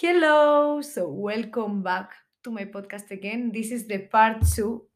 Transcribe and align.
Hello, 0.00 0.80
so 0.80 1.06
welcome 1.06 1.82
back 1.82 2.12
to 2.42 2.50
my 2.50 2.64
podcast 2.64 3.10
again. 3.10 3.52
This 3.52 3.70
is 3.70 3.86
the 3.86 3.98
part 3.98 4.38
two 4.46 4.86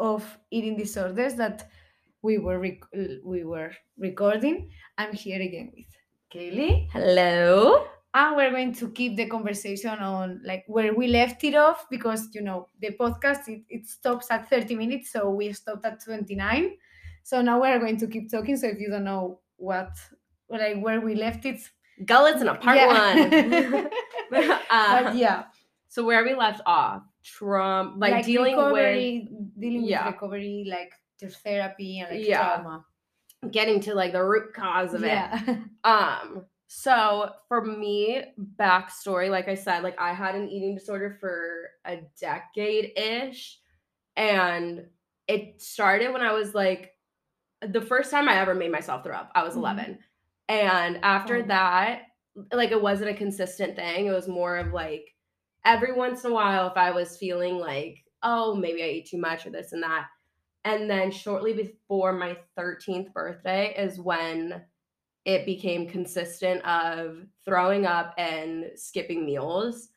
of 0.00 0.24
eating 0.50 0.78
disorders 0.78 1.34
that 1.34 1.68
we 2.22 2.38
were 2.38 2.58
rec- 2.58 2.90
we 3.22 3.44
were 3.44 3.72
recording. 3.98 4.70
I'm 4.96 5.12
here 5.12 5.42
again 5.42 5.72
with 5.76 5.84
Kalie, 6.30 6.88
Hello. 6.90 7.84
and 8.14 8.34
we're 8.34 8.50
going 8.50 8.72
to 8.76 8.88
keep 8.92 9.18
the 9.18 9.26
conversation 9.26 9.90
on 9.98 10.40
like 10.42 10.64
where 10.68 10.94
we 10.94 11.08
left 11.08 11.44
it 11.44 11.54
off 11.54 11.84
because 11.90 12.30
you 12.32 12.40
know 12.40 12.68
the 12.80 12.96
podcast 12.98 13.48
it, 13.48 13.60
it 13.68 13.86
stops 13.86 14.28
at 14.30 14.48
30 14.48 14.74
minutes, 14.74 15.12
so 15.12 15.28
we 15.28 15.52
stopped 15.52 15.84
at 15.84 16.02
29. 16.02 16.78
So 17.24 17.42
now 17.42 17.60
we're 17.60 17.78
going 17.78 17.98
to 17.98 18.06
keep 18.06 18.30
talking. 18.30 18.56
So 18.56 18.68
if 18.68 18.80
you 18.80 18.88
don't 18.88 19.04
know 19.04 19.40
what 19.58 19.90
like 20.48 20.80
where 20.80 21.02
we 21.02 21.14
left 21.14 21.44
it, 21.44 21.60
Go 22.04 22.24
listen 22.24 22.46
to 22.46 22.54
part 22.56 22.76
yeah. 22.76 23.70
one. 23.70 23.88
uh, 24.70 25.02
but 25.04 25.14
yeah. 25.16 25.44
So 25.88 26.04
where 26.04 26.24
we 26.24 26.34
left 26.34 26.60
off, 26.66 27.02
Trump, 27.24 27.94
like, 27.98 28.24
dealing 28.24 28.56
recovery, 28.56 29.28
dealing 29.58 29.84
Yeah. 29.84 30.04
with 30.06 30.14
recovery, 30.14 30.66
like 30.68 30.92
their 31.20 31.30
therapy 31.30 32.00
and 32.00 32.10
like 32.16 32.26
Yeah. 32.26 32.56
trauma. 32.56 32.84
getting 33.50 33.80
to 33.80 33.94
like 33.94 34.12
the 34.12 34.22
root 34.24 34.52
cause 34.54 34.92
of 34.94 35.04
it. 35.04 35.20
Um, 35.84 36.46
so 36.66 37.30
for 37.48 37.64
me, 37.64 38.24
backstory, 38.58 39.30
like 39.30 39.46
I 39.46 39.54
said, 39.54 39.84
like 39.84 40.00
I 40.00 40.12
had 40.12 40.34
an 40.34 40.48
eating 40.48 40.74
disorder 40.74 41.16
for 41.20 41.70
a 41.84 42.00
decade 42.20 42.98
ish, 42.98 43.60
and 44.16 44.86
it 45.28 45.62
started 45.62 46.12
when 46.12 46.22
I 46.22 46.32
was 46.32 46.54
like 46.54 46.94
the 47.60 47.80
first 47.80 48.10
time 48.10 48.28
I 48.28 48.38
ever 48.38 48.54
made 48.54 48.72
myself 48.72 49.04
throw 49.04 49.14
up. 49.14 49.30
I 49.34 49.44
was 49.44 49.54
Mhm. 49.54 49.58
11, 49.58 49.98
and 50.48 50.98
after 51.04 51.36
Oh. 51.36 51.42
that, 51.42 52.02
like 52.52 52.70
it 52.70 52.80
wasn't 52.80 53.10
a 53.10 53.14
consistent 53.14 53.76
thing. 53.76 54.06
It 54.06 54.12
was 54.12 54.28
more 54.28 54.56
of 54.56 54.72
like 54.72 55.14
every 55.64 55.92
once 55.92 56.24
in 56.24 56.30
a 56.30 56.34
while, 56.34 56.68
if 56.68 56.76
I 56.76 56.90
was 56.90 57.16
feeling 57.16 57.58
like, 57.58 58.04
oh, 58.22 58.54
maybe 58.54 58.82
I 58.82 58.86
ate 58.86 59.06
too 59.06 59.18
much 59.18 59.46
or 59.46 59.50
this 59.50 59.72
and 59.72 59.82
that. 59.82 60.06
And 60.64 60.90
then 60.90 61.10
shortly 61.10 61.52
before 61.52 62.12
my 62.12 62.36
13th 62.58 63.12
birthday 63.12 63.74
is 63.76 64.00
when 64.00 64.62
it 65.24 65.44
became 65.44 65.88
consistent 65.88 66.64
of 66.64 67.18
throwing 67.44 67.84
up 67.86 68.14
and 68.16 68.70
skipping 68.74 69.26
meals. 69.26 69.88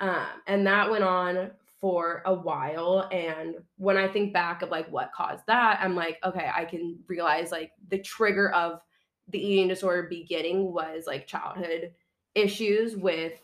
Um, 0.00 0.26
and 0.46 0.66
that 0.66 0.90
went 0.90 1.04
on 1.04 1.50
for 1.80 2.22
a 2.26 2.34
while. 2.34 3.08
And 3.12 3.56
when 3.76 3.96
I 3.96 4.08
think 4.08 4.32
back 4.32 4.62
of 4.62 4.70
like 4.70 4.90
what 4.90 5.12
caused 5.12 5.44
that, 5.46 5.78
I'm 5.82 5.94
like, 5.94 6.18
okay, 6.24 6.50
I 6.54 6.64
can 6.64 6.98
realize 7.08 7.52
like 7.52 7.72
the 7.88 7.98
trigger 7.98 8.50
of 8.52 8.80
the 9.28 9.38
eating 9.38 9.68
disorder 9.68 10.04
beginning 10.04 10.72
was 10.72 11.04
like 11.06 11.26
childhood 11.26 11.92
issues 12.34 12.96
with 12.96 13.40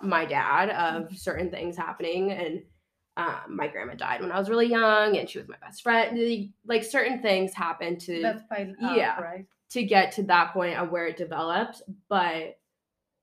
my 0.00 0.24
dad 0.24 0.70
of 0.70 1.16
certain 1.16 1.50
things 1.50 1.76
happening 1.76 2.32
and 2.32 2.62
um, 3.16 3.56
my 3.56 3.68
grandma 3.68 3.94
died 3.94 4.20
when 4.20 4.32
I 4.32 4.38
was 4.38 4.48
really 4.48 4.66
young 4.66 5.16
and 5.18 5.28
she 5.28 5.38
was 5.38 5.46
my 5.48 5.56
best 5.62 5.82
friend. 5.82 6.50
Like 6.66 6.82
certain 6.82 7.20
things 7.20 7.52
happened 7.52 8.00
to 8.02 8.22
That 8.22 8.48
piled 8.48 8.70
up, 8.82 8.96
Yeah. 8.96 9.20
right? 9.20 9.46
to 9.70 9.82
get 9.84 10.12
to 10.12 10.22
that 10.24 10.52
point 10.52 10.76
of 10.78 10.90
where 10.90 11.06
it 11.06 11.16
developed 11.16 11.80
but 12.10 12.58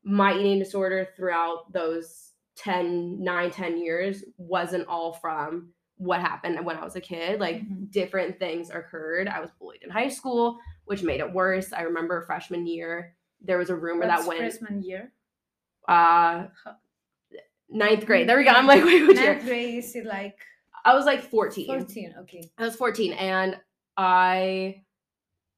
my 0.04 0.34
eating 0.34 0.58
disorder 0.58 1.08
throughout 1.16 1.72
those 1.72 2.32
10 2.56 3.24
9 3.24 3.52
10 3.52 3.78
years 3.78 4.24
wasn't 4.38 4.88
all 4.88 5.14
from 5.14 5.70
what 5.98 6.20
happened 6.22 6.66
when 6.66 6.76
i 6.78 6.84
was 6.84 6.96
a 6.96 7.02
kid 7.02 7.40
like 7.40 7.58
Mhm. 7.62 7.92
different 7.92 8.40
things 8.40 8.70
occurred 8.72 9.28
i 9.28 9.40
was 9.40 9.52
bullied 9.60 9.84
in 9.84 9.90
high 9.92 10.08
school 10.08 10.58
which 10.90 11.04
made 11.04 11.20
it 11.20 11.32
worse 11.32 11.72
i 11.74 11.82
remember 11.82 12.22
freshman 12.22 12.66
year 12.66 13.16
there 13.42 13.58
was 13.58 13.70
a 13.70 13.76
rumor 13.76 14.08
What's 14.08 14.22
that 14.22 14.28
went 14.28 14.40
freshman 14.40 14.84
year. 14.84 15.12
uh 15.88 16.46
ninth 17.70 18.06
grade 18.06 18.28
there 18.28 18.38
we 18.38 18.44
go 18.44 18.52
i'm 18.52 18.68
like 18.68 18.84
wait 18.84 19.06
what 19.08 19.16
year 19.16 19.34
Ninth 19.36 19.46
grade 19.46 19.76
is 19.76 19.96
it 19.96 20.06
like 20.06 20.38
i 20.86 20.94
was 20.96 21.06
like 21.06 21.22
14 21.22 21.68
14? 21.68 22.16
Okay. 22.22 22.50
I 22.58 22.64
was 22.64 22.76
14 22.76 23.14
and 23.14 23.58
I 24.00 24.84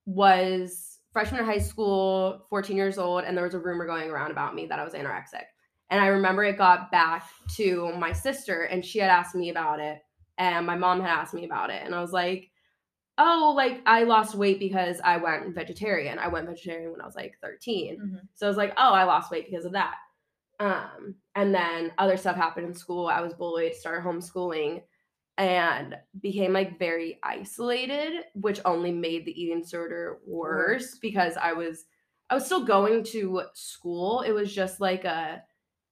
was 0.08 0.97
freshman 1.14 1.42
in 1.42 1.46
high 1.46 1.59
school, 1.59 2.46
14 2.50 2.75
years 2.75 2.98
old, 2.98 3.24
and 3.24 3.38
there 3.38 3.44
was 3.44 3.53
a 3.53 3.59
rumor 3.59 3.86
going 3.86 4.09
around 4.09 4.31
about 4.31 4.56
me 4.56 4.66
that 4.66 4.80
I 4.80 4.84
was 4.84 4.94
anorexic. 4.94 5.44
And 5.90 6.02
I 6.02 6.08
remember 6.08 6.44
it 6.44 6.58
got 6.58 6.92
back 6.92 7.30
to 7.58 7.94
my 7.98 8.12
sister 8.12 8.63
and 8.63 8.84
she 8.84 9.00
had 9.00 9.09
asked 9.09 9.36
me 9.36 9.50
about 9.50 9.80
it 9.80 10.00
and 10.38 10.66
my 10.66 10.75
mom 10.75 11.02
had 11.02 11.09
asked 11.09 11.34
me 11.34 11.46
about 11.46 11.69
it 11.69 11.84
and 11.86 11.94
I 11.94 12.02
was 12.02 12.13
like, 12.13 12.50
"Oh, 13.24 13.54
like 13.56 13.82
I 13.86 14.04
lost 14.04 14.36
weight 14.36 14.59
because 14.59 15.00
I 15.04 15.18
went 15.18 15.54
vegetarian. 15.54 16.18
I 16.20 16.28
went 16.28 16.48
vegetarian 16.48 16.92
when 16.92 17.02
I 17.02 17.06
was 17.06 17.16
like 17.16 17.38
13." 17.42 18.00
Mhm. 18.00 18.28
So 18.34 18.48
I 18.48 18.50
was 18.50 18.58
like, 18.58 18.74
"Oh, 18.78 18.94
I 18.94 19.04
lost 19.06 19.32
weight 19.32 19.46
because 19.50 19.66
of 19.66 19.74
that." 19.74 19.96
Um, 20.59 21.16
and 21.36 21.54
then 21.54 21.92
other 21.98 22.18
stuff 22.18 22.36
happened 22.36 22.68
in 22.68 22.74
school. 22.74 23.08
I 23.08 23.22
was 23.22 23.34
bullied, 23.34 23.76
started 23.76 24.04
homeschooling, 24.06 24.84
and 25.38 25.96
became 26.22 26.54
like 26.54 26.78
very 26.80 27.20
isolated, 27.24 28.26
which 28.36 28.60
only 28.66 28.92
made 28.92 29.26
the 29.26 29.42
eating 29.42 29.62
disorder 29.62 30.20
worse 30.26 30.98
because 31.00 31.38
I 31.38 31.54
was 31.54 31.86
I 32.30 32.36
was 32.36 32.46
still 32.46 32.64
going 32.66 33.04
to 33.06 33.44
school. 33.54 34.22
It 34.22 34.31
was 34.31 34.54
just 34.54 34.80
like 34.80 35.04
a 35.06 35.44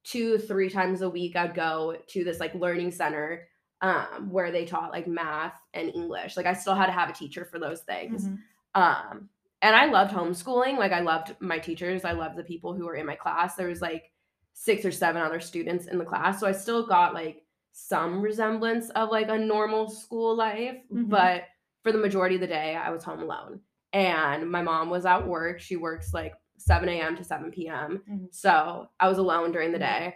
two, 0.03 0.37
three 0.37 0.69
times 0.69 1.01
a 1.01 1.09
week 1.09 1.35
I'd 1.35 1.55
go 1.55 1.97
to 2.09 2.23
this 2.23 2.39
like 2.39 2.55
learning 2.55 2.91
center 2.91 3.47
um 3.81 4.29
where 4.29 4.51
they 4.51 4.65
taught 4.65 4.91
like 4.91 5.07
math 5.07 5.59
and 5.73 5.89
English. 5.93 6.35
Like 6.37 6.45
I 6.45 6.53
still 6.53 6.75
had 6.75 6.87
to 6.87 6.91
have 6.91 7.09
a 7.09 7.13
teacher 7.13 7.45
for 7.45 7.59
those 7.59 7.81
things. 7.81 8.27
Mhm. 8.27 8.39
Um, 8.75 9.29
and 9.61 9.75
I 9.75 9.85
loved 9.85 10.13
homeschooling. 10.13 10.77
Like 10.77 10.91
I 10.91 10.99
loved 11.01 11.35
my 11.39 11.59
teachers. 11.59 12.05
I 12.05 12.11
loved 12.13 12.35
the 12.37 12.43
people 12.43 12.73
who 12.73 12.85
were 12.85 12.95
in 12.95 13.05
my 13.05 13.15
class. 13.15 13.55
There 13.55 13.67
was 13.67 13.81
like 13.81 14.11
six 14.53 14.83
or 14.85 14.91
seven 14.91 15.21
other 15.21 15.39
students 15.39 15.87
in 15.87 15.97
the 15.97 16.05
class. 16.05 16.39
So 16.39 16.47
I 16.47 16.51
still 16.51 16.85
got 16.85 17.13
like 17.13 17.43
some 17.71 18.21
resemblance 18.21 18.89
of 18.91 19.09
like 19.09 19.29
a 19.29 19.37
normal 19.37 19.89
school 19.89 20.35
life. 20.35 20.77
Mhm. 20.93 21.09
But 21.09 21.43
for 21.83 21.91
the 21.93 21.97
majority 21.97 22.35
of 22.35 22.41
the 22.41 22.47
day, 22.47 22.75
I 22.75 22.89
was 22.89 23.03
home 23.03 23.21
alone. 23.21 23.61
And 23.93 24.51
my 24.51 24.61
mom 24.61 24.89
was 24.89 25.05
at 25.05 25.25
work. 25.25 25.59
She 25.59 25.77
works 25.77 26.13
like 26.13 26.35
7 26.57 26.89
a.m. 26.89 27.15
to 27.15 27.23
7 27.23 27.51
p.m. 27.51 28.03
Mhm. 28.09 28.33
So 28.33 28.89
I 28.99 29.07
was 29.07 29.17
alone 29.17 29.51
during 29.53 29.71
the 29.71 29.79
Yeah. 29.79 29.99
day 29.99 30.15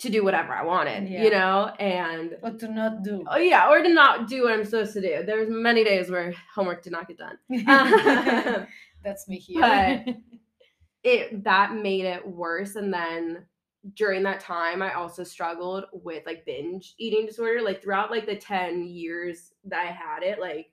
to 0.00 0.08
do 0.10 0.24
whatever 0.24 0.52
I 0.52 0.62
wanted, 0.64 1.08
Yeah. 1.08 1.22
you 1.24 1.30
know? 1.30 1.66
And 1.78 2.36
What 2.40 2.58
to 2.60 2.68
not 2.68 3.02
do. 3.02 3.24
Oh 3.28 3.36
yeah, 3.38 3.68
or 3.70 3.82
to 3.82 3.88
not 3.88 4.28
do 4.28 4.44
what 4.44 4.52
I'm 4.52 4.64
supposed 4.64 4.92
to 4.94 5.00
do. 5.00 5.22
There's 5.24 5.48
many 5.50 5.84
days 5.84 6.10
where 6.10 6.32
homework 6.54 6.82
did 6.82 6.92
not 6.92 7.06
get 7.08 7.18
done. 7.18 7.38
Um, 7.68 8.66
That's 9.04 9.28
me 9.28 9.38
here. 9.38 10.02
but- 10.06 10.14
it 11.02 11.44
that 11.44 11.74
made 11.74 12.04
it 12.04 12.26
worse. 12.26 12.76
And 12.76 12.92
then 12.92 13.46
during 13.94 14.22
that 14.24 14.40
time, 14.40 14.82
I 14.82 14.92
also 14.94 15.24
struggled 15.24 15.84
with 15.92 16.24
like 16.26 16.44
binge 16.44 16.94
eating 16.98 17.24
disorder. 17.26 17.62
Like 17.62 17.82
throughout 17.82 18.10
like 18.10 18.26
the 18.26 18.36
10 18.36 18.84
years 18.84 19.52
that 19.64 19.80
I 19.80 19.90
had 19.90 20.22
it, 20.22 20.38
like 20.40 20.70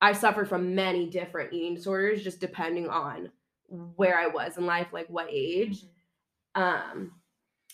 I 0.00 0.12
suffered 0.12 0.48
from 0.48 0.74
many 0.74 1.08
different 1.08 1.52
eating 1.52 1.74
disorders 1.76 2.24
just 2.24 2.40
depending 2.40 2.88
on 2.88 3.30
where 3.96 4.18
I 4.18 4.26
was 4.26 4.58
in 4.58 4.66
life, 4.66 4.88
like 4.92 5.06
what 5.08 5.28
age. 5.30 5.82
Mhm. 6.56 6.60
Um, 6.60 7.12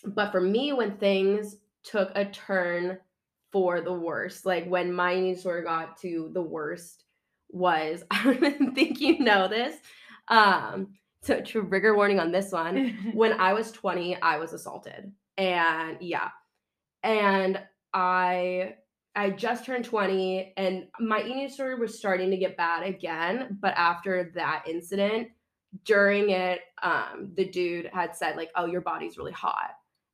but 0.05 0.31
for 0.31 0.41
me, 0.41 0.73
when 0.73 0.97
things 0.97 1.57
took 1.83 2.11
a 2.15 2.25
turn 2.25 2.97
for 3.51 3.81
the 3.81 3.93
worst, 3.93 4.45
like 4.45 4.67
when 4.67 4.93
my 4.93 5.13
eating 5.13 5.33
disorder 5.33 5.63
got 5.63 5.97
to 6.01 6.29
the 6.33 6.41
worst, 6.41 7.03
was 7.49 8.03
I 8.11 8.23
don't 8.23 8.37
even 8.37 8.75
think 8.75 8.99
you 9.01 9.19
know 9.19 9.47
this. 9.47 9.75
Um, 10.27 10.93
so 11.21 11.41
trigger 11.41 11.95
warning 11.95 12.19
on 12.19 12.31
this 12.31 12.51
one. 12.51 13.11
When 13.13 13.33
I 13.33 13.53
was 13.53 13.71
20, 13.71 14.21
I 14.21 14.37
was 14.37 14.53
assaulted. 14.53 15.11
And 15.37 15.97
yeah. 16.01 16.29
And 17.03 17.59
I 17.93 18.75
I 19.15 19.31
just 19.31 19.65
turned 19.65 19.85
20 19.85 20.53
and 20.55 20.87
my 20.99 21.21
eating 21.21 21.47
disorder 21.47 21.77
was 21.77 21.97
starting 21.97 22.29
to 22.31 22.37
get 22.37 22.55
bad 22.55 22.83
again. 22.83 23.57
But 23.59 23.73
after 23.75 24.31
that 24.35 24.63
incident, 24.67 25.29
during 25.83 26.29
it, 26.29 26.61
um, 26.81 27.31
the 27.35 27.45
dude 27.45 27.89
had 27.91 28.15
said, 28.15 28.37
like, 28.37 28.51
oh, 28.55 28.65
your 28.65 28.81
body's 28.81 29.17
really 29.17 29.31
hot. 29.31 29.71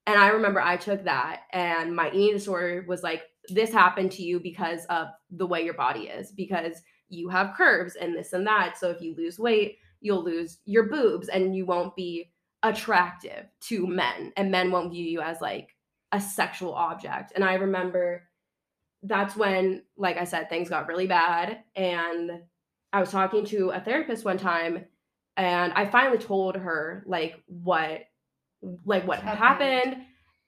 And 0.08 0.20
I 0.20 0.28
remember 0.28 0.62
I 0.62 0.78
took 0.78 1.04
that 1.06 1.42
and 1.52 1.96
my 1.96 2.10
eating 2.12 2.36
disorder 2.36 2.86
was 2.88 3.02
like, 3.04 3.24
this 3.50 3.72
happened 3.72 4.12
to 4.14 4.24
you 4.24 4.40
because 4.40 4.86
of 4.86 5.08
the 5.32 5.48
way 5.48 5.64
your 5.64 5.74
body 5.74 6.02
is, 6.02 6.32
because 6.32 6.82
you 7.10 7.30
have 7.30 7.56
curves 7.56 7.96
and 7.96 8.16
this 8.16 8.34
and 8.34 8.46
that. 8.48 8.78
So 8.78 8.90
if 8.90 9.02
you 9.02 9.16
lose 9.16 9.40
weight, 9.40 9.78
you'll 10.02 10.24
lose 10.24 10.60
your 10.66 10.84
boobs 10.84 11.28
and 11.28 11.56
you 11.56 11.66
won't 11.66 11.96
be 11.96 12.32
attractive 12.64 13.46
to 13.62 13.88
men 13.88 14.32
and 14.38 14.52
men 14.52 14.72
won't 14.72 14.92
view 14.92 15.06
you 15.06 15.22
as 15.22 15.42
like 15.42 15.70
a 16.12 16.22
sexual 16.22 16.74
object. 16.74 17.34
And 17.36 17.44
I 17.44 17.56
remember 17.56 18.24
that's 19.04 19.36
when, 19.36 19.84
like 19.98 20.18
I 20.18 20.24
said, 20.24 20.50
things 20.50 20.70
got 20.70 20.88
really 20.88 21.08
bad. 21.08 21.60
And 21.76 22.32
I 22.94 23.00
was 23.00 23.12
talking 23.12 23.46
to 23.46 23.70
a 23.70 23.80
therapist 23.80 24.26
one 24.26 24.38
time 24.38 24.86
and 25.38 25.74
I 25.74 25.86
finally 25.86 26.18
told 26.18 26.56
her 26.56 27.04
like 27.06 27.44
what 27.48 28.02
like 28.86 29.08
what 29.08 29.20
happened 29.20 29.98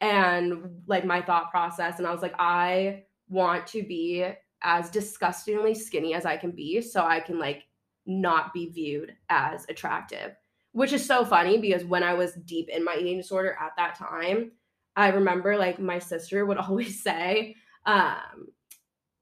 and 0.01 0.81
like 0.87 1.05
my 1.05 1.21
thought 1.21 1.51
process 1.51 1.97
and 1.97 2.07
I 2.07 2.11
was 2.11 2.21
like 2.21 2.35
I 2.39 3.03
want 3.29 3.67
to 3.67 3.83
be 3.83 4.25
as 4.61 4.89
disgustingly 4.89 5.73
skinny 5.73 6.13
as 6.13 6.25
I 6.25 6.37
can 6.37 6.51
be 6.51 6.81
so 6.81 7.05
I 7.05 7.19
can 7.19 7.39
like 7.39 7.63
not 8.05 8.53
be 8.53 8.69
viewed 8.69 9.13
as 9.29 9.65
attractive 9.69 10.35
which 10.71 10.93
is 10.93 11.05
so 11.05 11.25
funny 11.25 11.57
because 11.57 11.83
when 11.83 12.03
I 12.03 12.13
was 12.13 12.33
deep 12.45 12.69
in 12.69 12.83
my 12.83 12.95
eating 12.95 13.17
disorder 13.17 13.57
at 13.59 13.71
that 13.77 13.95
time 13.95 14.51
I 14.97 15.09
remember 15.09 15.55
like 15.55 15.79
my 15.79 15.99
sister 15.99 16.45
would 16.45 16.57
always 16.57 17.01
say, 17.01 17.55
um, 17.85 18.47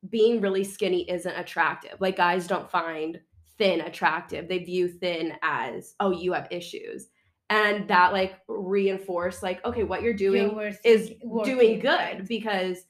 being 0.09 0.41
really 0.41 0.63
skinny 0.63 1.07
isn't 1.09 1.35
attractive. 1.35 1.99
Like 1.99 2.15
guys 2.17 2.47
don't 2.47 2.71
find 2.71 3.19
thin 3.57 3.81
attractive. 3.81 4.47
They 4.47 4.59
view 4.59 4.87
thin 4.87 5.33
as, 5.43 5.93
oh, 5.99 6.11
you 6.11 6.33
have 6.33 6.47
issues. 6.49 7.07
And 7.49 7.87
that 7.89 8.11
like 8.11 8.39
reinforced 8.47 9.43
like, 9.43 9.63
okay, 9.65 9.83
what 9.83 10.01
you're 10.01 10.13
doing 10.13 10.47
You're 10.47 10.55
worth 10.55 10.79
is 10.83 11.11
doing 11.43 11.79
good 11.79 11.87
right. 11.89 12.27
because 12.27 12.85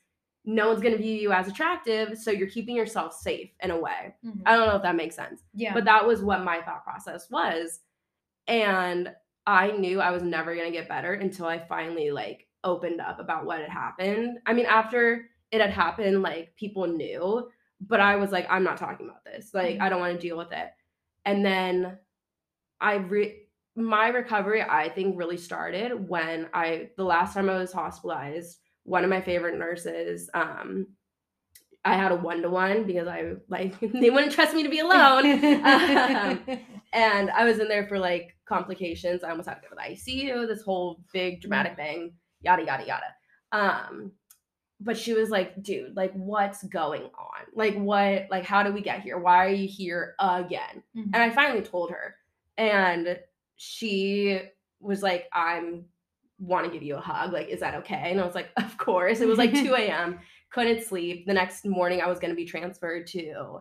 no 0.45 0.67
one's 0.69 0.81
gonna 0.81 0.97
view 0.97 1.13
you 1.15 1.31
as 1.33 1.47
attractive. 1.47 2.17
So 2.17 2.31
you're 2.31 2.49
keeping 2.49 2.75
yourself 2.75 3.13
safe 3.13 3.49
in 3.61 3.71
a 3.71 3.77
way. 3.79 4.15
Mhm. 4.23 4.41
I 4.45 4.55
don't 4.55 4.67
know 4.69 4.75
if 4.77 4.83
that 4.83 4.95
makes 4.95 5.15
sense. 5.15 5.41
yeah. 5.53 5.73
But 5.73 5.85
that 5.85 6.05
was 6.07 6.21
what 6.23 6.43
my 6.43 6.61
thought 6.61 6.83
process 6.83 7.29
was. 7.29 7.81
And 8.47 9.13
I 9.47 9.71
knew 9.71 10.01
I 10.01 10.11
was 10.11 10.23
never 10.23 10.55
going 10.55 10.71
to 10.71 10.77
get 10.77 10.87
better 10.87 11.13
until 11.13 11.45
I 11.47 11.59
finally 11.59 12.11
like 12.11 12.47
opened 12.63 13.01
up 13.01 13.19
about 13.19 13.45
what 13.45 13.59
had 13.59 13.69
happened. 13.69 14.39
I 14.45 14.53
mean, 14.53 14.65
after 14.65 15.29
it 15.51 15.61
had 15.61 15.69
happened, 15.69 16.21
like 16.23 16.55
people 16.55 16.87
knew, 16.87 17.49
but 17.81 17.99
I 17.99 18.15
was 18.15 18.31
like, 18.31 18.47
I'm 18.49 18.63
not 18.63 18.77
talking 18.77 19.07
about 19.07 19.23
this. 19.25 19.53
Like, 19.53 19.79
I 19.79 19.89
don't 19.89 19.99
want 19.99 20.13
to 20.19 20.27
deal 20.27 20.37
with 20.37 20.51
it. 20.51 20.69
And 21.25 21.45
then 21.45 21.97
I 22.81 22.95
re- 22.95 23.44
my 23.75 24.07
recovery, 24.07 24.61
I 24.61 24.89
think, 24.89 25.17
really 25.17 25.37
started 25.37 26.07
when 26.07 26.47
I 26.53 26.89
the 26.97 27.03
last 27.03 27.33
time 27.33 27.49
I 27.49 27.57
was 27.57 27.73
hospitalized. 27.73 28.59
One 28.83 29.03
of 29.03 29.09
my 29.09 29.21
favorite 29.21 29.57
nurses, 29.57 30.29
um, 30.35 30.87
I 31.83 31.95
had 31.95 32.11
a 32.11 32.15
one 32.15 32.41
to 32.41 32.49
one 32.49 32.85
because 32.85 33.07
I 33.07 33.33
like 33.49 33.79
they 33.93 34.09
wouldn't 34.09 34.31
trust 34.31 34.55
me 34.55 34.63
to 34.63 34.69
be 34.69 34.79
alone. 34.79 35.25
Um, 35.63 36.39
and 36.93 37.29
I 37.31 37.45
was 37.45 37.59
in 37.59 37.67
there 37.67 37.87
for 37.87 37.99
like 37.99 38.35
complications. 38.47 39.23
I 39.23 39.31
almost 39.31 39.49
had 39.49 39.55
to 39.55 39.61
go 39.61 39.69
to 39.69 39.75
the 39.75 39.95
ICU, 39.95 40.47
this 40.47 40.61
whole 40.61 41.01
big 41.13 41.41
dramatic 41.41 41.75
thing, 41.75 42.13
yada 42.41 42.63
yada 42.63 42.85
yada. 42.85 43.05
Um, 43.51 44.11
but 44.79 44.97
she 44.97 45.13
was 45.13 45.29
like, 45.29 45.61
dude, 45.61 45.95
like 45.95 46.11
what's 46.13 46.63
going 46.63 47.03
on? 47.03 47.45
Like 47.53 47.75
what 47.75 48.27
like 48.29 48.45
how 48.45 48.63
do 48.63 48.71
we 48.71 48.81
get 48.81 49.01
here? 49.01 49.17
Why 49.17 49.45
are 49.45 49.49
you 49.49 49.67
here 49.67 50.15
again? 50.19 50.83
Mhm. 50.97 51.11
And 51.13 51.17
I 51.17 51.29
finally 51.29 51.61
told 51.61 51.91
her. 51.91 52.15
And 52.57 53.19
she 53.55 54.39
was 54.79 55.01
like, 55.03 55.25
I'm 55.33 55.85
want 56.37 56.65
to 56.65 56.71
give 56.71 56.83
you 56.83 56.95
a 56.97 57.01
hug. 57.01 57.31
Like, 57.31 57.47
is 57.47 57.61
that 57.61 57.75
okay? 57.75 58.11
And 58.11 58.19
I 58.19 58.25
was 58.25 58.35
like, 58.35 58.49
of 58.57 58.77
course. 58.77 59.21
It 59.21 59.27
was 59.27 59.37
like 59.37 59.53
2 59.53 59.73
a.m. 59.77 60.19
Couldn't 60.51 60.83
sleep. 60.83 61.25
The 61.27 61.33
next 61.33 61.65
morning 61.65 62.01
I 62.01 62.07
was 62.07 62.19
gonna 62.19 62.35
be 62.35 62.45
transferred 62.45 63.07
to 63.07 63.59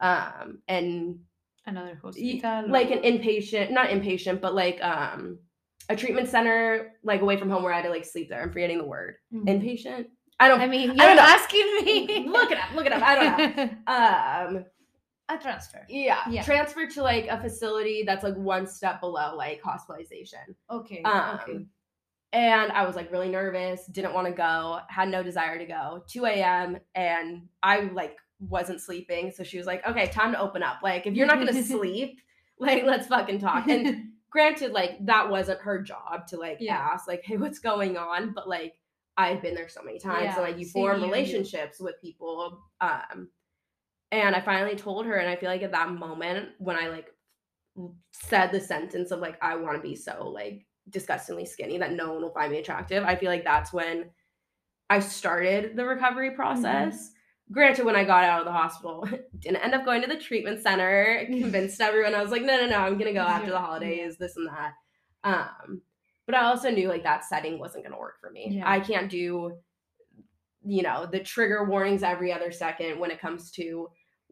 um 0.00 0.58
and 0.68 1.18
Another 1.66 1.98
hospital. 2.02 2.68
like 2.70 2.90
an 2.90 2.98
inpatient, 2.98 3.70
not 3.70 3.88
inpatient, 3.88 4.40
but 4.42 4.54
like 4.54 4.82
um 4.82 5.38
a 5.88 5.96
treatment 5.96 6.28
center, 6.28 6.92
like 7.02 7.20
away 7.22 7.36
from 7.38 7.48
home 7.50 7.62
where 7.62 7.72
I 7.72 7.76
had 7.76 7.84
to 7.84 7.90
like 7.90 8.04
sleep 8.04 8.28
there. 8.28 8.42
I'm 8.42 8.50
forgetting 8.52 8.78
the 8.78 8.84
word. 8.84 9.16
Mhm. 9.32 9.46
Inpatient. 9.46 10.06
I 10.40 10.48
don't 10.48 10.60
I 10.60 10.66
mean, 10.66 10.88
you're 10.88 10.96
don't 10.96 11.16
know. 11.16 11.22
asking 11.22 11.64
me. 11.84 12.26
look 12.28 12.50
it 12.50 12.58
up, 12.58 12.74
look 12.74 12.84
it 12.86 12.92
up. 12.92 13.02
I 13.02 13.14
don't 13.14 13.56
know. 13.56 13.70
Um 14.58 14.64
a 15.34 15.42
transfer. 15.42 15.84
yeah, 15.88 16.20
Yeah. 16.30 16.42
transfer 16.42 16.86
to 16.86 17.02
like 17.02 17.26
a 17.28 17.40
facility 17.40 18.02
that's 18.04 18.22
like 18.24 18.36
one 18.36 18.66
step 18.66 19.00
below 19.00 19.34
like 19.36 19.60
hospitalization. 19.62 20.40
Okay. 20.70 21.02
Um, 21.02 21.40
okay. 21.42 21.66
And 22.32 22.72
I 22.72 22.84
was 22.86 22.96
like 22.96 23.12
really 23.12 23.28
nervous, 23.28 23.86
didn't 23.86 24.12
want 24.12 24.26
to 24.26 24.32
go, 24.32 24.80
had 24.88 25.08
no 25.08 25.22
desire 25.22 25.56
to 25.58 25.66
go. 25.66 26.02
2 26.08 26.26
a.m. 26.26 26.78
and 26.94 27.42
I 27.62 27.82
like 27.92 28.16
wasn't 28.40 28.80
sleeping. 28.80 29.30
So 29.30 29.44
she 29.44 29.56
was 29.56 29.66
like, 29.66 29.86
okay, 29.86 30.08
time 30.08 30.32
to 30.32 30.40
open 30.40 30.62
up. 30.62 30.78
Like, 30.82 31.06
if 31.06 31.14
you're 31.14 31.26
not 31.28 31.38
gonna 31.38 31.62
sleep, 31.62 32.20
like 32.58 32.82
let's 32.84 33.06
fucking 33.06 33.38
talk. 33.38 33.68
And 33.68 34.08
granted, 34.30 34.72
like 34.72 35.04
that 35.06 35.30
wasn't 35.30 35.60
her 35.60 35.80
job 35.80 36.26
to 36.28 36.36
like 36.36 36.58
Yeah. 36.60 36.76
ask, 36.76 37.06
like, 37.06 37.22
hey, 37.24 37.36
what's 37.36 37.60
going 37.60 37.96
on? 37.96 38.32
But 38.32 38.48
like 38.48 38.74
I've 39.16 39.40
been 39.40 39.54
there 39.54 39.68
so 39.68 39.80
many 39.84 40.00
times. 40.00 40.24
Yeah, 40.24 40.34
And 40.34 40.42
like 40.42 40.58
you 40.58 40.66
form 40.66 41.00
relationships 41.02 41.78
with 41.78 41.94
people. 42.02 42.60
Um 42.80 43.28
and 44.22 44.36
I 44.36 44.40
finally 44.40 44.76
told 44.76 45.06
her, 45.06 45.16
and 45.16 45.28
I 45.28 45.36
feel 45.36 45.50
like 45.50 45.62
at 45.62 45.72
that 45.72 45.90
moment 45.90 46.50
when 46.58 46.76
I 46.76 46.88
like 46.88 47.08
said 48.12 48.52
the 48.52 48.60
sentence 48.60 49.10
of 49.10 49.20
like 49.20 49.36
I 49.42 49.56
want 49.56 49.76
to 49.76 49.82
be 49.82 49.96
so 49.96 50.28
like 50.28 50.66
disgustingly 50.88 51.46
skinny 51.46 51.78
that 51.78 51.92
no 51.92 52.12
one 52.12 52.22
will 52.22 52.32
find 52.32 52.52
me 52.52 52.58
attractive. 52.58 53.04
I 53.04 53.16
feel 53.16 53.30
like 53.30 53.44
that's 53.44 53.72
when 53.72 54.10
I 54.88 55.00
started 55.00 55.76
the 55.76 55.84
recovery 55.84 56.32
process. 56.32 57.10
Granted, 57.50 57.84
when 57.84 57.96
I 57.96 58.04
got 58.04 58.24
out 58.24 58.40
of 58.40 58.46
the 58.46 58.52
hospital, 58.52 59.06
didn't 59.38 59.62
end 59.62 59.74
up 59.74 59.84
going 59.84 60.02
to 60.02 60.08
the 60.08 60.16
treatment 60.16 60.62
center. 60.62 61.24
Convinced 61.26 61.80
everyone 61.80 62.14
I 62.14 62.22
was 62.22 62.30
like, 62.30 62.42
no, 62.42 62.56
no, 62.56 62.66
no, 62.66 62.78
I'm 62.78 62.98
gonna 62.98 63.12
go 63.12 63.20
after 63.20 63.50
the 63.50 63.58
holidays, 63.58 64.16
this 64.16 64.36
and 64.36 64.48
that. 64.48 64.72
Um, 65.24 65.82
but 66.26 66.34
I 66.34 66.44
also 66.44 66.70
knew 66.70 66.88
like 66.88 67.02
that 67.02 67.24
setting 67.24 67.58
wasn't 67.58 67.84
gonna 67.84 67.98
work 67.98 68.20
for 68.20 68.30
me. 68.30 68.58
Yeah. 68.58 68.70
I 68.70 68.80
can't 68.80 69.10
do, 69.10 69.58
you 70.64 70.82
know, 70.82 71.06
the 71.10 71.20
trigger 71.20 71.64
warnings 71.64 72.02
every 72.02 72.32
other 72.32 72.50
second 72.50 72.98
when 72.98 73.10
it 73.10 73.20
comes 73.20 73.50
to 73.52 73.88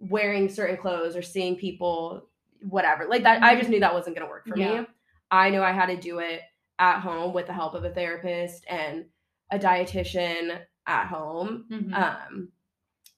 wearing 0.09 0.49
certain 0.49 0.77
clothes 0.77 1.17
or 1.17 1.23
seeing 1.23 1.57
people, 1.57 2.29
whatever. 2.69 3.07
Like 3.09 3.23
that, 3.23 3.43
I 3.43 3.57
just 3.57 3.71
knew 3.71 3.81
that 3.81 3.95
wasn't 3.95 4.17
gonna 4.17 4.29
work 4.29 4.47
for 4.47 4.57
Yeah. 4.57 4.81
me. 4.83 4.87
I 5.31 5.51
knew 5.51 5.63
I 5.63 5.73
had 5.73 5.87
to 5.87 5.97
do 5.97 6.19
it 6.19 6.41
at 6.79 7.01
home 7.01 7.33
with 7.33 7.47
the 7.47 7.53
help 7.53 7.75
of 7.75 7.85
a 7.85 7.91
therapist 7.91 8.65
and 8.69 9.07
a 9.51 9.59
dietitian 9.59 10.61
at 10.87 11.07
home. 11.07 11.67
Mhm. 11.71 11.95
Um, 11.95 12.53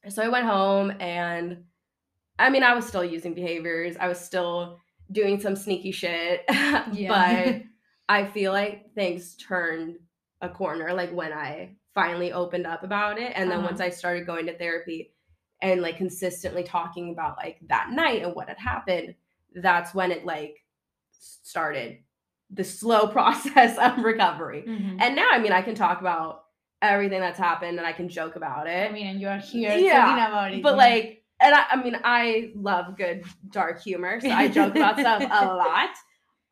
so 0.09 0.23
I 0.23 0.29
went 0.29 0.47
home 0.47 0.93
and 1.01 1.65
I 2.39 2.51
mean, 2.51 2.63
I 2.63 2.75
was 2.75 2.87
still 2.87 3.05
using 3.05 3.33
behaviors. 3.35 3.97
I 3.97 4.09
was 4.09 4.19
still 4.21 4.81
doing 5.13 5.41
some 5.41 5.57
sneaky 5.57 5.93
shit. 5.93 6.45
but 7.09 7.63
I 8.09 8.27
feel 8.27 8.53
like 8.53 8.93
things 8.95 9.37
turned 9.37 9.99
a 10.43 10.49
corner 10.49 10.93
like 10.93 11.11
when 11.13 11.33
I 11.33 11.77
finally 11.95 12.33
opened 12.33 12.67
up 12.67 12.83
about 12.83 13.19
it. 13.19 13.33
And 13.35 13.51
then 13.51 13.59
Uh-huh. 13.61 13.69
once 13.69 13.81
I 13.81 13.89
started 13.91 14.27
going 14.27 14.47
to 14.47 14.59
therapy 14.59 15.13
and 15.64 15.81
like 15.81 15.96
consistently 15.96 16.62
talking 16.62 17.11
about 17.11 17.38
like 17.38 17.58
that 17.69 17.88
night 17.90 18.22
and 18.22 18.34
what 18.34 18.49
had 18.49 18.58
happened, 18.58 19.14
that's 19.56 19.94
when 19.94 20.12
it 20.12 20.26
like 20.26 20.62
started 21.11 21.99
the 22.50 22.62
slow 22.62 23.06
process 23.19 23.78
of 23.78 24.05
recovery. 24.05 24.64
Mhm. 24.69 24.99
And 25.00 25.16
now, 25.16 25.28
I 25.32 25.38
mean, 25.38 25.52
I 25.52 25.62
can 25.62 25.75
talk 25.75 26.00
about 26.00 26.44
everything 26.82 27.19
that's 27.19 27.38
happened 27.38 27.78
and 27.78 27.87
I 27.87 27.93
can 27.93 28.11
joke 28.11 28.37
about 28.37 28.66
it. 28.66 28.90
I 28.90 28.93
mean, 28.93 29.06
and 29.06 29.20
you 29.20 29.26
are 29.26 29.38
here 29.38 29.75
Yeah, 29.75 30.05
talking 30.05 30.22
about 30.25 30.52
it. 30.52 30.62
but 30.62 30.72
yeah. 30.72 30.76
like, 30.76 31.25
and 31.40 31.55
I, 31.55 31.64
I 31.70 31.82
mean, 31.82 31.99
I 32.05 32.52
love 32.55 32.96
good 32.99 33.25
dark 33.50 33.82
humor, 33.82 34.20
so 34.20 34.28
I 34.31 34.49
joke 34.49 34.76
about 34.76 34.99
stuff 34.99 35.22
a 35.22 35.46
lot. 35.46 35.90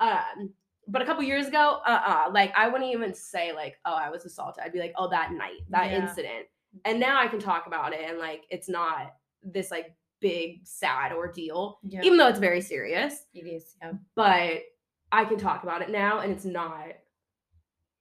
Um, 0.01 0.55
but 0.89 1.03
a 1.03 1.05
couple 1.05 1.23
years 1.23 1.49
ago, 1.49 1.81
uh, 1.87 2.01
uh 2.07 2.31
like 2.33 2.53
I 2.57 2.67
wouldn't 2.69 2.91
even 2.93 3.13
say 3.15 3.53
like, 3.53 3.79
oh, 3.85 3.95
I 3.95 4.09
was 4.09 4.25
assaulted. 4.25 4.65
I'd 4.65 4.73
be 4.73 4.81
like, 4.81 4.95
oh, 4.97 5.09
that 5.11 5.33
night, 5.33 5.61
that 5.69 5.91
Yeah. 5.91 6.01
incident, 6.09 6.47
and 6.85 6.99
now 7.01 7.21
I 7.21 7.29
can 7.29 7.39
talk 7.41 7.67
about 7.67 7.93
it, 7.93 8.01
and 8.09 8.19
like, 8.19 8.45
it's 8.51 8.69
not 8.69 9.15
this 9.43 9.71
like 9.71 9.95
big 10.21 10.61
sad 10.67 11.13
ordeal, 11.13 11.79
yeah, 11.83 12.03
even 12.03 12.17
though 12.19 12.29
it's 12.29 12.39
very 12.39 12.61
serious. 12.61 13.27
it 13.35 13.47
is. 13.47 13.75
Yeah. 13.83 13.93
But 14.15 14.63
I 15.11 15.25
can 15.25 15.37
talk 15.39 15.63
about 15.63 15.83
it 15.83 15.91
now, 15.91 16.21
and 16.21 16.33
it's 16.33 16.45
not 16.45 16.87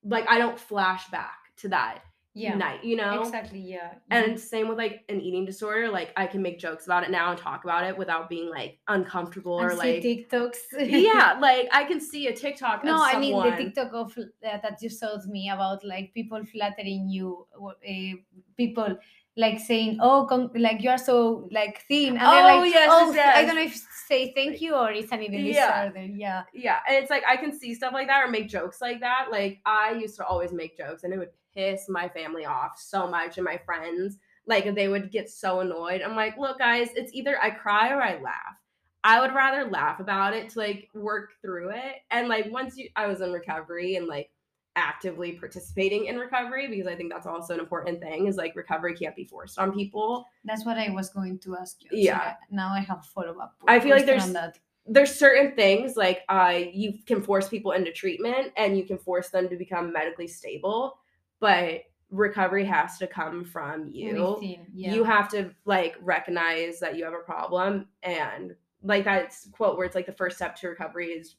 like 0.04 0.26
I 0.30 0.38
don't 0.38 0.60
flash 0.60 1.10
back 1.10 1.38
to 1.58 1.70
that 1.70 2.00
Yeah. 2.34 2.56
night, 2.56 2.84
you 2.84 2.96
know? 2.96 3.22
Exactly. 3.22 3.60
Yeah. 3.60 3.94
And 4.10 4.40
same 4.40 4.68
with 4.70 4.78
like 4.78 5.04
an 5.10 5.20
eating 5.22 5.46
disorder, 5.46 5.90
like 5.90 6.12
I 6.16 6.26
can 6.28 6.42
make 6.42 6.58
jokes 6.60 6.86
about 6.86 7.04
it 7.04 7.12
now 7.12 7.30
and 7.32 7.38
talk 7.38 7.64
about 7.66 7.84
it 7.84 7.98
without 7.98 8.30
being 8.30 8.50
like 8.50 8.80
uncomfortable 8.88 9.60
and 9.60 9.72
or 9.72 9.76
see 9.76 9.78
like 9.78 10.04
TikToks. 10.04 10.58
yeah, 10.80 11.38
like 11.40 11.68
I 11.72 11.84
can 11.84 12.00
see 12.00 12.28
a 12.28 12.34
TikTok. 12.34 12.84
No, 12.84 12.98
I 13.04 13.20
mean 13.20 13.36
the 13.44 13.56
TikTok 13.58 13.92
of 13.94 14.18
uh, 14.18 14.58
that 14.64 14.82
you 14.82 14.90
showed 14.90 15.26
me 15.28 15.50
about 15.50 15.84
like 15.84 16.14
people 16.14 16.44
flattering 16.46 17.10
you, 17.10 17.46
uh, 17.62 18.16
people 18.62 18.98
like 19.38 19.60
saying, 19.60 19.98
"Oh, 20.02 20.26
con- 20.30 20.52
like 20.56 20.82
you 20.82 20.90
are 20.90 20.98
so 20.98 21.48
like 21.52 21.82
thin," 21.88 22.18
and 22.18 22.32
they're 22.32 22.44
Oh, 22.44 22.60
like, 22.62 22.74
yes, 22.74 22.90
"Oh, 22.92 23.12
yes, 23.14 23.38
I 23.38 23.46
don't 23.46 23.56
know 23.56 23.62
if 23.70 23.76
say 24.08 24.34
thank 24.34 24.62
you 24.62 24.76
or 24.76 24.92
it's 24.92 25.12
an 25.12 25.24
eating 25.24 25.46
Yeah. 25.46 25.90
disorder." 25.90 26.06
Yeah, 26.06 26.44
Yeah, 26.54 26.80
and 26.88 26.98
it's 26.98 27.10
like 27.10 27.24
I 27.28 27.38
can 27.38 27.52
see 27.58 27.74
stuff 27.74 27.94
like 27.94 28.08
that 28.08 28.24
or 28.26 28.30
make 28.30 28.50
jokes 28.50 28.82
like 28.82 29.00
that. 29.02 29.28
Like 29.32 29.60
I 29.66 29.94
used 29.94 30.18
to 30.18 30.26
always 30.26 30.52
make 30.52 30.78
jokes, 30.78 31.04
and 31.04 31.14
it 31.14 31.18
would 31.18 31.32
piss 31.56 31.88
my 31.90 32.10
family 32.10 32.46
off 32.46 32.80
so 32.80 33.08
much 33.08 33.38
and 33.38 33.46
my 33.46 33.58
friends. 33.66 34.18
Like 34.48 34.74
they 34.76 34.88
would 34.88 35.12
get 35.12 35.30
so 35.30 35.60
annoyed. 35.62 36.02
I'm 36.02 36.16
like, 36.16 36.38
look, 36.38 36.58
guys, 36.60 36.90
it's 36.96 37.14
either 37.14 37.38
I 37.42 37.52
cry 37.52 37.92
or 37.92 38.02
I 38.02 38.20
laugh. 38.22 38.58
I 39.04 39.20
would 39.22 39.34
rather 39.34 39.70
laugh 39.70 40.00
about 40.00 40.34
it 40.34 40.50
to 40.50 40.60
like 40.60 40.90
work 40.94 41.32
through 41.42 41.72
it. 41.72 41.96
And 42.12 42.28
like 42.28 42.52
once 42.52 42.76
you, 42.78 42.90
I 42.96 43.08
was 43.08 43.22
in 43.22 43.32
recovery 43.32 43.96
and 43.96 44.08
like 44.08 44.31
actively 44.76 45.34
participating 45.34 46.06
in 46.06 46.18
recovery 46.18 46.68
because 46.70 46.88
I 46.88 46.96
think 46.96 47.12
that's 47.12 47.28
also 47.28 47.54
an 47.54 47.60
important 47.60 48.00
thing. 48.02 48.28
Is 48.28 48.38
like 48.38 48.56
recovery 48.56 48.96
can't 48.96 49.16
be 49.16 49.26
forced 49.26 49.60
on 49.60 49.74
people. 49.74 50.26
that's 50.46 50.66
what 50.66 50.78
I 50.78 50.90
was 50.92 51.10
going 51.10 51.40
to 51.40 51.58
ask 51.58 51.84
you. 51.84 51.90
So 51.92 51.98
Yeah. 51.98 52.18
I- 52.20 52.36
now 52.50 52.70
I 52.70 52.80
have 52.80 53.06
follow 53.06 53.38
up. 53.40 53.56
I 53.68 53.80
feel 53.80 53.92
like 53.96 54.06
there's- 54.06 54.32
that. 54.32 54.58
there's 54.86 55.14
certain 55.14 55.56
things 55.56 55.96
like 55.96 56.22
uh 56.30 56.60
you 56.74 56.94
can 57.06 57.22
force 57.22 57.48
people 57.50 57.72
into 57.74 57.92
treatment 57.92 58.52
and 58.58 58.76
you 58.78 58.84
can 58.84 58.98
force 58.98 59.30
them 59.30 59.48
to 59.48 59.56
become 59.56 59.94
medically 59.94 60.28
stable 60.28 60.98
but 61.40 61.82
recovery 62.10 62.66
has 62.66 62.98
to 62.98 63.06
come 63.08 63.44
from 63.46 63.88
you 63.94 64.26
Within, 64.36 64.66
yeah. 64.74 64.92
you 64.94 65.04
have 65.04 65.30
to 65.30 65.52
like 65.66 65.96
recognize 66.02 66.80
that 66.80 66.98
you 66.98 67.04
have 67.06 67.14
a 67.14 67.20
problem 67.20 67.88
and 68.02 68.56
like 68.84 69.06
that's 69.06 69.48
quote 69.52 69.78
where 69.78 69.86
it's 69.86 69.94
like 69.96 70.08
the 70.08 70.12
first 70.14 70.36
step 70.38 70.56
to 70.58 70.70
recovery 70.70 71.10
is 71.10 71.36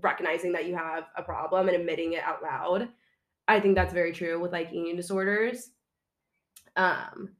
recognizing 0.00 0.52
that 0.52 0.66
you 0.66 0.74
have 0.76 1.04
a 1.16 1.22
problem 1.22 1.68
and 1.68 1.76
admitting 1.76 2.12
it 2.14 2.22
out 2.22 2.42
loud 2.42 2.88
I 3.48 3.60
think 3.60 3.74
that's 3.74 3.94
very 3.94 4.12
true 4.12 4.38
with 4.38 4.52
like 4.52 4.68
eating 4.72 4.94
disorders. 4.94 5.70
Um 6.76 7.30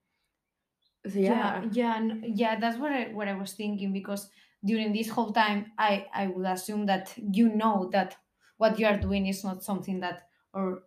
so 1.06 1.18
yeah. 1.18 1.62
yeah 1.62 2.00
yeah 2.00 2.14
yeah 2.24 2.58
that's 2.58 2.78
what 2.78 2.90
I, 2.92 3.04
what 3.12 3.28
I 3.28 3.34
was 3.34 3.52
thinking 3.52 3.92
because 3.92 4.28
during 4.64 4.92
this 4.92 5.08
whole 5.08 5.32
time 5.32 5.66
I 5.78 6.06
I 6.12 6.26
would 6.26 6.46
assume 6.46 6.86
that 6.86 7.12
you 7.16 7.50
know 7.54 7.88
that 7.92 8.16
what 8.56 8.78
you 8.78 8.86
are 8.86 8.98
doing 8.98 9.26
is 9.26 9.44
not 9.44 9.62
something 9.62 10.00
that 10.00 10.28
or 10.52 10.82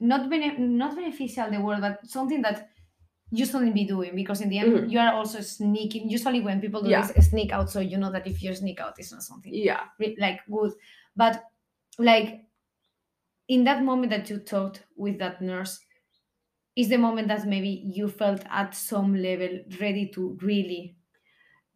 not 0.00 0.30
bene- 0.30 0.56
not 0.58 0.96
beneficial 0.96 1.50
the 1.50 1.60
word 1.60 1.80
but 1.80 2.06
something 2.06 2.40
that 2.42 2.70
you 3.30 3.44
shouldn't 3.44 3.74
be 3.74 3.84
doing 3.84 4.14
because 4.16 4.40
in 4.40 4.48
the 4.48 4.58
end 4.58 4.72
Mhm. 4.72 4.90
you 4.90 4.98
are 4.98 5.12
also 5.12 5.40
sneaking 5.40 6.08
usually 6.08 6.40
when 6.40 6.60
people 6.60 6.82
do 6.82 6.88
Yeah. 6.90 7.06
this 7.06 7.30
sneak 7.30 7.52
out 7.52 7.70
so 7.70 7.80
you 7.80 7.98
know 7.98 8.10
that 8.10 8.26
if 8.26 8.42
you 8.42 8.54
sneak 8.54 8.80
out 8.80 8.94
it's 8.98 9.12
not 9.12 9.22
something 9.22 9.52
Yeah. 9.54 9.84
like 10.18 10.40
good 10.50 10.72
but 11.16 11.44
like 11.98 12.44
in 13.48 13.64
that 13.64 13.82
moment 13.82 14.10
that 14.10 14.30
you 14.30 14.38
talked 14.38 14.84
with 14.96 15.18
that 15.18 15.40
nurse 15.42 15.80
is 16.76 16.88
the 16.88 16.96
moment 16.98 17.28
that 17.28 17.46
maybe 17.46 17.68
you 17.84 18.08
felt 18.08 18.42
at 18.50 18.74
some 18.74 19.14
level 19.16 19.60
ready 19.80 20.06
to 20.14 20.38
really 20.42 20.96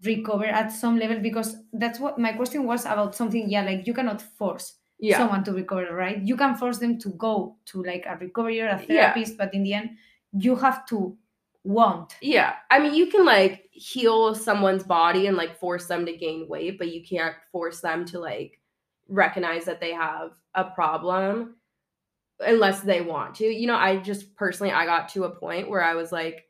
recover 0.05 0.47
at 0.47 0.73
some 0.73 0.97
level 0.99 1.19
because 1.21 1.57
that's 1.73 2.01
what 2.01 2.19
my 2.19 2.33
question 2.33 2.65
was 2.65 2.85
about 2.87 3.15
something 3.15 3.49
yeah 3.49 3.63
like 3.63 3.87
you 3.87 3.95
cannot 3.95 4.21
force 4.23 4.79
Yeah. 4.99 5.19
someone 5.19 5.45
to 5.45 5.53
recover 5.53 5.95
right 5.95 6.19
you 6.23 6.37
can 6.37 6.55
force 6.55 6.79
them 6.79 6.99
to 6.99 7.11
go 7.11 7.57
to 7.67 7.83
like 7.83 8.07
a 8.07 8.17
recovery 8.17 8.61
or 8.61 8.69
a 8.69 8.81
Yeah. 8.81 8.87
therapist 9.13 9.37
but 9.37 9.53
in 9.55 9.63
the 9.65 9.75
end 9.75 9.91
you 10.33 10.57
have 10.57 10.87
to 10.87 11.17
want 11.65 12.17
Yeah. 12.21 12.55
I 12.71 12.79
mean, 12.79 12.95
you 12.95 13.07
can 13.07 13.25
like 13.25 13.69
heal 13.71 14.35
someone's 14.35 14.83
body 14.83 15.27
and 15.27 15.37
like 15.37 15.59
force 15.59 15.87
them 15.87 16.05
to 16.07 16.17
gain 16.17 16.49
weight, 16.49 16.79
but 16.79 16.93
you 16.93 17.03
can't 17.05 17.35
force 17.51 17.81
them 17.81 18.05
to 18.07 18.19
like 18.19 18.61
recognize 19.09 19.65
that 19.67 19.81
they 19.81 19.93
have 19.93 20.33
a 20.55 20.65
problem 20.65 21.57
unless 22.41 22.81
they 22.81 23.01
want 23.01 23.35
to. 23.37 23.47
You 23.47 23.67
know, 23.67 23.77
I 23.77 23.99
just 23.99 24.35
personally 24.35 24.73
I 24.73 24.87
got 24.87 25.09
to 25.11 25.25
a 25.25 25.31
point 25.31 25.71
where 25.71 25.83
I 25.83 25.95
was 25.95 26.11
like 26.13 26.47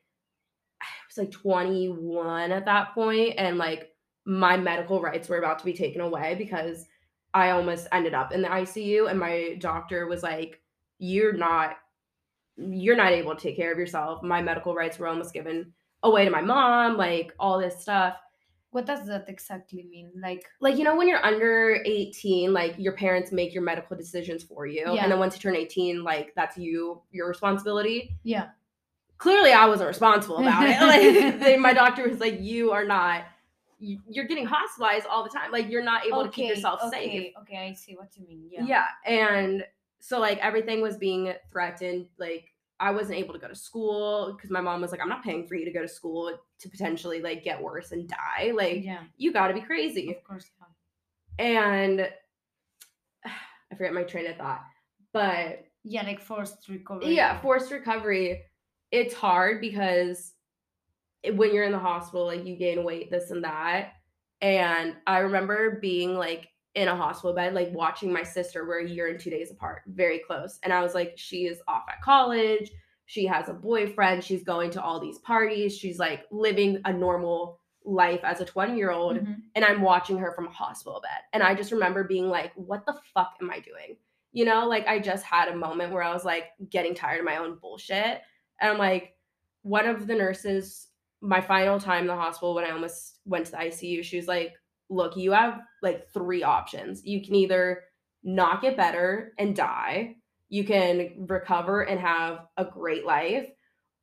I 0.81 0.85
was 1.07 1.17
like 1.17 1.31
21 1.31 2.51
at 2.51 2.65
that 2.65 2.93
point 2.93 3.35
and 3.37 3.57
like 3.57 3.89
my 4.25 4.57
medical 4.57 5.01
rights 5.01 5.29
were 5.29 5.37
about 5.37 5.59
to 5.59 5.65
be 5.65 5.73
taken 5.73 6.01
away 6.01 6.35
because 6.35 6.87
I 7.33 7.51
almost 7.51 7.87
ended 7.91 8.13
up 8.13 8.31
in 8.31 8.41
the 8.41 8.47
ICU 8.47 9.09
and 9.09 9.19
my 9.19 9.55
doctor 9.59 10.07
was 10.07 10.23
like 10.23 10.61
you're 10.99 11.33
not 11.33 11.77
you're 12.57 12.95
not 12.95 13.11
able 13.11 13.35
to 13.35 13.41
take 13.41 13.55
care 13.55 13.71
of 13.71 13.77
yourself. 13.79 14.21
My 14.23 14.41
medical 14.41 14.75
rights 14.75 14.99
were 14.99 15.07
almost 15.07 15.33
given 15.33 15.73
away 16.03 16.25
to 16.25 16.31
my 16.31 16.41
mom, 16.41 16.97
like 16.97 17.33
all 17.39 17.59
this 17.59 17.81
stuff. 17.81 18.15
what 18.71 18.85
does 18.87 19.05
that 19.07 19.29
exactly 19.29 19.83
mean 19.89 20.11
like 20.19 20.43
Like, 20.59 20.77
you 20.77 20.83
know, 20.83 20.95
when 20.95 21.07
you're 21.07 21.23
under 21.23 21.79
18, 21.85 22.51
like 22.53 22.75
your 22.77 22.93
parents 22.93 23.31
make 23.31 23.53
your 23.53 23.63
medical 23.63 23.95
decisions 23.95 24.43
for 24.43 24.65
you. 24.65 24.85
Yeah. 24.93 25.03
And 25.03 25.11
then 25.11 25.19
once 25.19 25.35
you 25.35 25.41
turn 25.41 25.55
18, 25.55 26.03
like 26.03 26.33
that's 26.35 26.57
you, 26.57 27.01
your 27.11 27.27
responsibility. 27.27 28.17
yeah 28.23 28.47
Clearly, 29.19 29.53
I 29.53 29.67
wasn't 29.67 29.87
responsible 29.87 30.39
about 30.39 30.67
it. 30.67 30.81
Like, 30.81 31.39
they, 31.39 31.55
my 31.55 31.71
doctor 31.71 32.09
was 32.09 32.19
like, 32.19 32.41
you 32.41 32.71
are 32.71 32.83
not, 32.83 33.23
you, 33.79 33.99
you're 34.09 34.25
getting 34.25 34.45
hospitalized 34.45 35.05
all 35.05 35.23
the 35.23 35.29
time. 35.29 35.49
Like, 35.51 35.69
you're 35.69 35.83
not 35.83 36.05
able 36.05 36.23
to 36.23 36.29
keep 36.29 36.49
yourself 36.49 36.81
safe. 36.91 36.91
okay 36.91 37.33
okay 37.41 37.69
i 37.69 37.73
see 37.73 37.95
what 37.95 38.09
you 38.17 38.25
mean 38.27 38.49
yeah 38.51 38.65
Yeah. 38.65 38.85
And 39.05 39.63
so 40.03 40.19
like 40.19 40.37
everything 40.39 40.81
was 40.81 40.97
being 40.97 41.33
threatened. 41.49 42.07
Like 42.19 42.51
I 42.77 42.91
wasn't 42.91 43.19
able 43.19 43.33
to 43.35 43.39
go 43.39 43.47
to 43.47 43.55
school 43.55 44.33
because 44.35 44.51
my 44.51 44.59
mom 44.59 44.81
was 44.81 44.91
like, 44.91 44.99
I'm 44.99 45.07
not 45.07 45.23
paying 45.23 45.47
for 45.47 45.55
you 45.55 45.63
to 45.63 45.71
go 45.71 45.81
to 45.81 45.87
school 45.87 46.37
to 46.59 46.69
potentially 46.69 47.21
like 47.21 47.41
get 47.41 47.61
worse 47.61 47.93
and 47.93 48.05
die. 48.09 48.51
Like 48.53 48.83
yeah 48.83 49.03
you 49.15 49.31
gotta 49.31 49.53
be 49.53 49.61
crazy. 49.61 50.09
of 50.11 50.21
course 50.25 50.51
yeah. 51.39 51.45
And 51.45 52.01
I 53.71 53.75
forget 53.77 53.93
my 53.93 54.03
train 54.03 54.27
of 54.27 54.35
thought. 54.35 54.65
But 55.13 55.67
yeah 55.85 56.03
like 56.03 56.19
forced 56.19 56.67
recovery 56.67 57.15
yeah, 57.15 57.39
forced 57.39 57.71
recovery, 57.71 58.43
it's 58.91 59.13
hard 59.13 59.61
because 59.61 60.33
when 61.33 61.55
you're 61.55 61.63
in 61.63 61.71
the 61.71 61.79
hospital, 61.79 62.25
like 62.25 62.45
you 62.45 62.57
gain 62.57 62.83
weight, 62.83 63.09
this 63.09 63.31
and 63.31 63.45
that. 63.45 63.93
And 64.41 64.97
I 65.07 65.19
remember 65.19 65.79
being 65.79 66.17
like 66.17 66.49
in 66.75 66.87
a 66.87 66.95
hospital 66.95 67.33
bed, 67.33 67.53
like 67.53 67.71
watching 67.71 68.11
my 68.11 68.23
sister. 68.23 68.65
We're 68.67 68.79
a 68.79 68.89
year 68.89 69.07
and 69.09 69.19
two 69.19 69.29
days 69.29 69.51
apart, 69.51 69.83
very 69.87 70.19
close. 70.19 70.59
And 70.63 70.73
I 70.73 70.81
was 70.81 70.95
like, 70.95 71.13
she 71.15 71.45
is 71.45 71.61
off 71.67 71.83
at 71.87 72.01
college. 72.01 72.71
She 73.05 73.25
has 73.27 73.49
a 73.49 73.53
boyfriend. 73.53 74.23
She's 74.23 74.43
going 74.43 74.71
to 74.71 74.81
all 74.81 74.99
these 74.99 75.19
parties. 75.19 75.77
She's 75.77 75.99
like 75.99 76.25
living 76.31 76.81
a 76.85 76.93
normal 76.93 77.59
life 77.85 78.21
as 78.23 78.39
a 78.41 78.45
20 78.45 78.75
year 78.75 78.91
old. 78.91 79.17
Mhm. 79.17 79.41
And 79.55 79.65
I'm 79.65 79.81
watching 79.81 80.17
her 80.17 80.31
from 80.31 80.47
a 80.47 80.51
hospital 80.51 81.01
bed. 81.01 81.21
And 81.33 81.43
I 81.43 81.53
just 81.53 81.71
remember 81.71 82.03
being 82.05 82.29
like, 82.29 82.53
what 82.55 82.85
the 82.85 82.95
fuck 83.13 83.33
am 83.41 83.51
I 83.51 83.59
doing? 83.59 83.97
You 84.31 84.45
know, 84.45 84.67
like 84.67 84.87
I 84.87 84.99
just 84.99 85.25
had 85.25 85.49
a 85.49 85.55
moment 85.55 85.91
where 85.91 86.01
I 86.01 86.13
was 86.13 86.25
like 86.25 86.45
getting 86.69 86.95
tired 86.95 87.19
of 87.19 87.25
my 87.25 87.37
own 87.37 87.57
bullshit. 87.61 88.21
And 88.61 88.71
I'm 88.71 88.77
like, 88.79 89.15
one 89.61 89.85
of 89.85 90.07
the 90.07 90.15
nurses, 90.15 90.87
my 91.21 91.39
final 91.39 91.79
time 91.79 92.01
in 92.01 92.07
the 92.07 92.15
hospital 92.15 92.55
when 92.55 92.65
I 92.65 92.71
almost 92.71 93.19
went 93.25 93.45
to 93.45 93.51
the 93.51 93.57
ICU, 93.57 94.03
she 94.03 94.17
was 94.17 94.27
like, 94.27 94.53
look, 94.89 95.15
you 95.17 95.31
have 95.31 95.61
like 95.81 96.09
three 96.13 96.43
options. 96.43 97.05
You 97.05 97.23
can 97.23 97.35
either 97.35 97.83
not 98.23 98.61
get 98.61 98.77
better 98.77 99.33
and 99.37 99.55
die, 99.55 100.15
you 100.49 100.63
can 100.63 101.25
recover 101.27 101.81
and 101.81 101.99
have 101.99 102.45
a 102.57 102.65
great 102.65 103.05
life, 103.05 103.49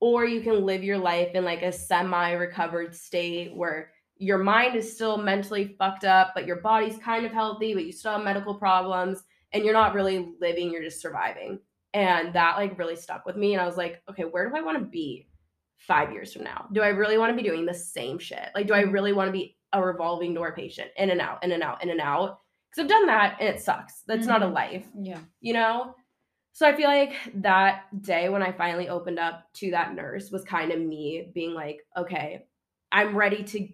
or 0.00 0.24
you 0.24 0.40
can 0.40 0.66
live 0.66 0.82
your 0.82 0.98
life 0.98 1.34
in 1.34 1.44
like 1.44 1.62
a 1.62 1.72
semi 1.72 2.32
recovered 2.32 2.94
state 2.94 3.54
where 3.54 3.92
your 4.16 4.38
mind 4.38 4.76
is 4.76 4.92
still 4.92 5.16
mentally 5.16 5.76
fucked 5.78 6.04
up, 6.04 6.32
but 6.34 6.46
your 6.46 6.56
body's 6.56 6.98
kind 6.98 7.24
of 7.24 7.32
healthy, 7.32 7.72
but 7.72 7.86
you 7.86 7.92
still 7.92 8.12
have 8.12 8.24
medical 8.24 8.54
problems 8.54 9.22
and 9.52 9.64
you're 9.64 9.72
not 9.72 9.94
really 9.94 10.34
living, 10.40 10.70
you're 10.70 10.82
just 10.82 11.00
surviving. 11.00 11.58
And 11.94 12.32
that 12.34 12.56
like 12.56 12.78
really 12.78 12.96
stuck 12.96 13.24
with 13.26 13.36
me. 13.36 13.54
And 13.54 13.62
I 13.62 13.66
was 13.66 13.76
like, 13.76 14.02
okay, 14.10 14.24
where 14.24 14.48
do 14.48 14.56
I 14.56 14.60
want 14.60 14.78
to 14.78 14.84
be 14.84 15.28
five 15.78 16.12
years 16.12 16.32
from 16.32 16.44
now? 16.44 16.66
Do 16.72 16.82
I 16.82 16.88
really 16.88 17.16
want 17.16 17.30
to 17.30 17.42
be 17.42 17.48
doing 17.48 17.64
the 17.64 17.74
same 17.74 18.18
shit? 18.18 18.48
Like, 18.54 18.66
do 18.66 18.74
I 18.74 18.82
mm-hmm. 18.82 18.92
really 18.92 19.12
want 19.12 19.28
to 19.28 19.32
be 19.32 19.56
a 19.72 19.82
revolving 19.82 20.34
door 20.34 20.52
patient 20.54 20.90
in 20.96 21.10
and 21.10 21.20
out, 21.20 21.42
in 21.44 21.52
and 21.52 21.62
out, 21.62 21.82
in 21.82 21.90
and 21.90 22.00
out? 22.00 22.40
Because 22.70 22.82
I've 22.84 22.88
done 22.90 23.06
that 23.06 23.36
and 23.40 23.48
it 23.48 23.60
sucks. 23.60 24.02
That's 24.02 24.26
not 24.26 24.42
a 24.42 24.46
Mhm. 24.46 24.54
life 24.54 24.86
yeah 25.00 25.20
you 25.40 25.52
know? 25.52 25.94
So 26.52 26.66
I 26.66 26.74
feel 26.74 26.88
like 26.88 27.14
that 27.36 27.84
day 28.02 28.28
when 28.28 28.42
I 28.42 28.52
finally 28.52 28.88
opened 28.88 29.18
up 29.18 29.44
to 29.54 29.70
that 29.70 29.94
nurse 29.94 30.30
was 30.30 30.42
kind 30.44 30.72
of 30.72 30.80
me 30.80 31.30
being 31.32 31.54
like, 31.54 31.86
okay, 31.96 32.46
I'm 32.92 33.16
ready 33.16 33.44
to 33.44 33.68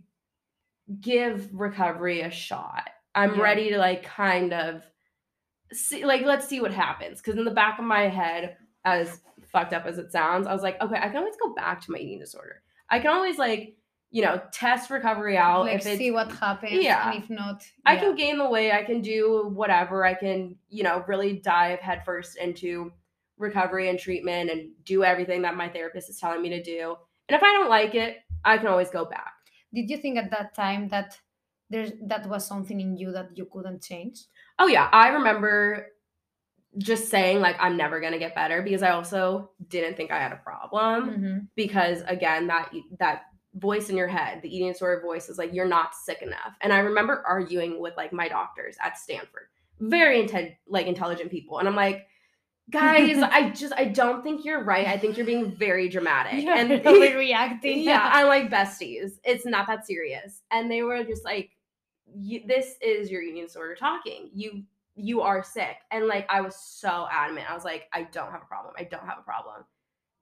give 1.01 1.53
recovery 1.53 2.21
a 2.21 2.31
shot. 2.31 2.89
I'm 3.15 3.37
Yeah. 3.37 3.43
ready 3.43 3.71
to 3.71 3.79
like 3.79 4.03
kind 4.05 4.53
of 4.53 4.85
see 5.73 6.05
like 6.05 6.23
let's 6.23 6.47
see 6.47 6.61
what 6.61 6.73
happens 6.73 7.21
cuz 7.21 7.35
in 7.37 7.45
the 7.45 7.51
back 7.51 7.79
of 7.79 7.85
my 7.85 8.03
head 8.09 8.57
as 8.85 9.21
fucked 9.49 9.73
up 9.73 9.85
as 9.87 9.99
it 9.99 10.13
sounds, 10.13 10.47
I 10.47 10.53
was 10.53 10.63
like, 10.63 10.81
okay, 10.81 10.97
I 10.97 11.09
can 11.09 11.17
always 11.17 11.37
go 11.43 11.55
back 11.55 11.81
to 11.83 11.91
my 11.91 11.99
eating 11.99 12.21
disorder. 12.21 12.63
I 12.89 13.01
can 13.01 13.11
always 13.11 13.37
like, 13.39 13.76
you 14.11 14.23
know, 14.23 14.41
test 14.53 14.89
recovery 14.91 15.37
out 15.37 15.63
like 15.67 15.77
if 15.77 15.83
see 15.99 16.11
what 16.11 16.31
happens 16.33 16.83
Yeah. 16.83 17.11
and 17.13 17.23
if 17.23 17.29
not 17.29 17.63
I 17.85 17.97
can 17.97 18.15
gain 18.15 18.39
the 18.39 18.49
weight. 18.49 18.73
I 18.73 18.85
can 18.85 19.01
do 19.03 19.51
whatever. 19.53 20.05
I 20.05 20.15
can, 20.15 20.57
you 20.69 20.83
know, 20.85 21.05
really 21.09 21.35
dive 21.41 21.81
headfirst 21.81 22.37
into 22.39 22.93
recovery 23.39 23.89
and 23.91 23.99
treatment 23.99 24.51
and 24.51 24.71
do 24.85 25.05
everything 25.05 25.43
that 25.43 25.57
my 25.57 25.69
therapist 25.69 26.09
is 26.09 26.19
telling 26.19 26.41
me 26.41 26.49
to 26.51 26.63
do. 26.63 26.97
And 27.29 27.37
if 27.37 27.43
I 27.43 27.53
don't 27.53 27.69
like 27.69 27.95
it, 27.95 28.19
I 28.45 28.57
can 28.59 28.69
always 28.69 28.91
go 28.91 29.05
back. 29.05 29.33
did 29.75 29.91
you 29.91 29.97
think 29.99 30.17
at 30.17 30.31
that 30.31 30.55
time 30.55 30.89
that 30.89 31.19
there's 31.69 31.91
that 32.07 32.27
was 32.29 32.47
something 32.47 32.81
in 32.81 32.97
you 32.97 33.11
that 33.13 33.29
you 33.37 33.45
couldn't 33.53 33.83
change 33.83 34.17
Oh 34.59 34.69
yeah, 34.69 34.89
I 34.93 35.09
remember 35.09 35.89
just 36.79 37.09
saying 37.09 37.41
like 37.41 37.57
I'm 37.59 37.77
never 37.77 38.01
going 38.01 38.13
to 38.13 38.19
get 38.19 38.35
better 38.35 38.63
because 38.63 38.83
I 38.83 38.91
also 38.91 39.51
didn't 39.69 39.97
think 39.97 40.11
I 40.11 40.19
had 40.19 40.33
a 40.33 40.37
problem 40.37 41.11
Mhm. 41.11 41.49
because 41.57 42.03
again 42.07 42.47
that 42.47 42.71
that 43.01 43.23
voice 43.57 43.89
in 43.89 43.97
your 43.97 44.09
head, 44.09 44.43
the 44.43 44.55
eating 44.55 44.71
disorder 44.71 45.01
voice 45.03 45.29
is 45.29 45.39
like 45.39 45.53
you're 45.53 45.67
not 45.67 45.95
sick 45.95 46.23
enough. 46.23 46.57
And 46.61 46.73
I 46.73 46.79
remember 46.79 47.23
arguing 47.27 47.81
with 47.81 47.97
like 47.97 48.13
my 48.13 48.29
doctors 48.29 48.77
at 48.83 48.99
Stanford. 48.99 49.49
Very 49.81 50.27
inten- 50.27 50.57
like 50.69 50.87
intelligent 50.87 51.31
people 51.31 51.59
and 51.59 51.69
I'm 51.69 51.77
like 51.77 52.07
guys, 52.71 53.19
I 53.23 53.51
just 53.51 53.73
I 53.77 53.85
don't 53.85 54.23
think 54.23 54.45
you're 54.45 54.63
right. 54.63 54.87
I 54.87 54.99
think 54.99 55.17
you're 55.17 55.27
being 55.27 55.55
very 55.55 55.89
dramatic. 55.89 56.43
You're 56.43 56.55
and 56.55 56.71
overreacting 56.85 57.61
yeah, 57.85 58.11
I'm 58.13 58.29
like 58.29 58.51
besties. 58.51 59.19
It's 59.25 59.47
not 59.47 59.67
that 59.67 59.87
serious. 59.87 60.43
And 60.51 60.71
they 60.71 60.83
were 60.83 61.03
just 61.05 61.25
like, 61.25 61.51
"This 62.15 62.77
is 62.81 63.11
your 63.11 63.23
eating 63.23 63.45
disorder 63.45 63.75
talking. 63.75 64.31
You 64.35 64.65
you 64.95 65.21
are 65.23 65.43
sick." 65.43 65.77
And 65.91 66.07
like 66.07 66.27
I 66.29 66.41
was 66.41 66.57
so 66.57 67.07
adamant. 67.11 67.51
I 67.51 67.55
was 67.55 67.65
like, 67.65 67.89
"I 67.93 68.05
don't 68.05 68.31
have 68.31 68.43
a 68.43 68.47
problem. 68.47 68.75
I 68.79 68.85
don't 68.85 69.07
have 69.07 69.19
a 69.19 69.23
problem." 69.23 69.65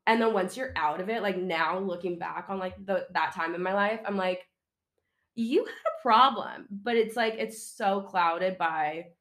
And 0.06 0.20
then 0.20 0.32
once 0.34 0.56
you're 0.56 0.73
out 0.76 1.00
of 1.00 1.08
it, 1.08 1.23
like 1.23 1.37
now 1.38 1.78
looking 1.78 2.18
back 2.18 2.46
on 2.50 2.58
like 2.58 2.76
the 2.84 3.06
that 3.12 3.32
time 3.34 3.54
in 3.54 3.62
my 3.62 3.73
life, 3.73 4.00
I'm 4.06 4.16
like, 4.16 4.49
"You 5.34 5.64
had 5.64 5.75
a 5.87 6.02
problem," 6.02 6.68
but 6.70 6.96
it's 6.96 7.16
like 7.16 7.34
it's 7.34 7.62
so 7.62 8.02
clouded 8.02 8.58
by 8.58 9.12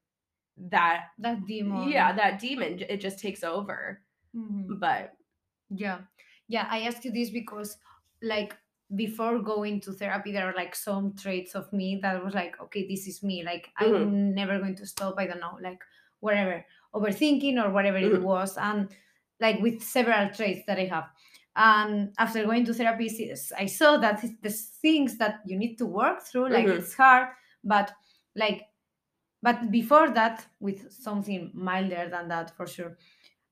that 0.57 1.07
that 1.19 1.45
demon 1.47 1.89
yeah 1.89 2.13
that 2.13 2.39
demon. 2.39 2.79
It 2.81 2.97
just 3.01 3.19
takes 3.19 3.43
over. 3.43 4.03
Mhm. 4.35 4.79
But 4.79 5.13
yeah 5.69 6.01
yeah 6.47 6.67
i 6.69 6.81
ask 6.81 7.03
you 7.05 7.11
this 7.11 7.29
because 7.31 7.77
like 8.21 8.57
before 8.95 9.39
going 9.39 9.81
to 9.81 9.93
therapy 9.93 10.31
there 10.31 10.47
are 10.49 10.53
like 10.55 10.75
some 10.75 11.15
traits 11.15 11.55
of 11.55 11.71
me 11.73 11.99
that 12.01 12.23
was 12.23 12.33
like 12.35 12.59
okay 12.61 12.87
this 12.87 13.07
is 13.07 13.23
me 13.23 13.43
like 13.43 13.71
i'm 13.77 14.33
never 14.35 14.59
going 14.59 14.75
to 14.75 14.85
stop 14.85 15.15
i 15.17 15.25
don't 15.25 15.39
know 15.39 15.57
like 15.61 15.83
whatever 16.19 16.65
overthinking 16.93 17.63
or 17.63 17.71
whatever 17.71 17.97
it 17.97 18.13
Mhm. 18.13 18.21
was 18.21 18.57
and 18.57 18.95
like 19.39 19.59
with 19.59 19.81
several 19.81 20.29
traits 20.29 20.61
that 20.67 20.79
i 20.79 20.85
have 20.85 21.05
and 21.55 22.13
after 22.17 22.43
going 22.45 22.65
to 22.65 22.73
therapy 22.73 23.07
I 23.57 23.67
saw 23.67 23.97
that 23.97 24.23
the 24.41 24.49
things 24.49 25.17
that 25.19 25.41
you 25.45 25.55
need 25.57 25.75
to 25.77 25.85
work 25.85 26.21
through 26.23 26.49
like 26.49 26.65
Mhm. 26.65 26.77
it's 26.79 26.93
hard 26.95 27.29
but 27.63 27.93
like 28.35 28.63
but 29.41 29.71
before 29.71 30.09
that 30.11 30.45
with 30.59 30.91
something 30.91 31.51
milder 31.53 32.09
than 32.09 32.27
that 32.29 32.55
for 32.55 32.67
sure 32.67 32.97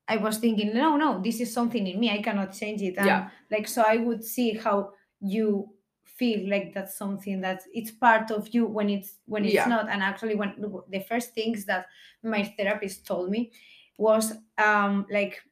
i 0.08 0.16
was 0.16 0.38
thinking 0.38 0.74
no 0.74 0.96
no 0.96 1.20
this 1.22 1.40
is 1.40 1.52
something 1.52 1.86
in 1.86 2.00
me 2.00 2.10
i 2.10 2.22
cannot 2.22 2.52
change 2.52 2.82
it 2.82 2.98
and 2.98 3.06
Yeah. 3.06 3.30
like 3.50 3.68
so 3.68 3.82
i 3.82 3.96
would 3.96 4.24
see 4.24 4.54
how 4.56 4.92
you 5.20 5.74
feel 6.04 6.48
like 6.48 6.74
that's 6.74 6.96
something 6.96 7.40
that 7.40 7.62
it's 7.72 7.90
part 7.90 8.30
of 8.30 8.48
you 8.54 8.66
when 8.66 8.90
it's 8.90 9.18
when 9.26 9.44
it's 9.44 9.54
Yeah. 9.54 9.66
not 9.66 9.88
and 9.88 10.02
actually 10.02 10.34
when 10.34 10.54
the 10.90 11.00
first 11.00 11.34
things 11.34 11.64
that 11.66 11.86
my 12.22 12.44
therapist 12.44 13.06
told 13.06 13.30
me 13.30 13.52
was 13.98 14.32
um 14.58 15.06
like 15.10 15.42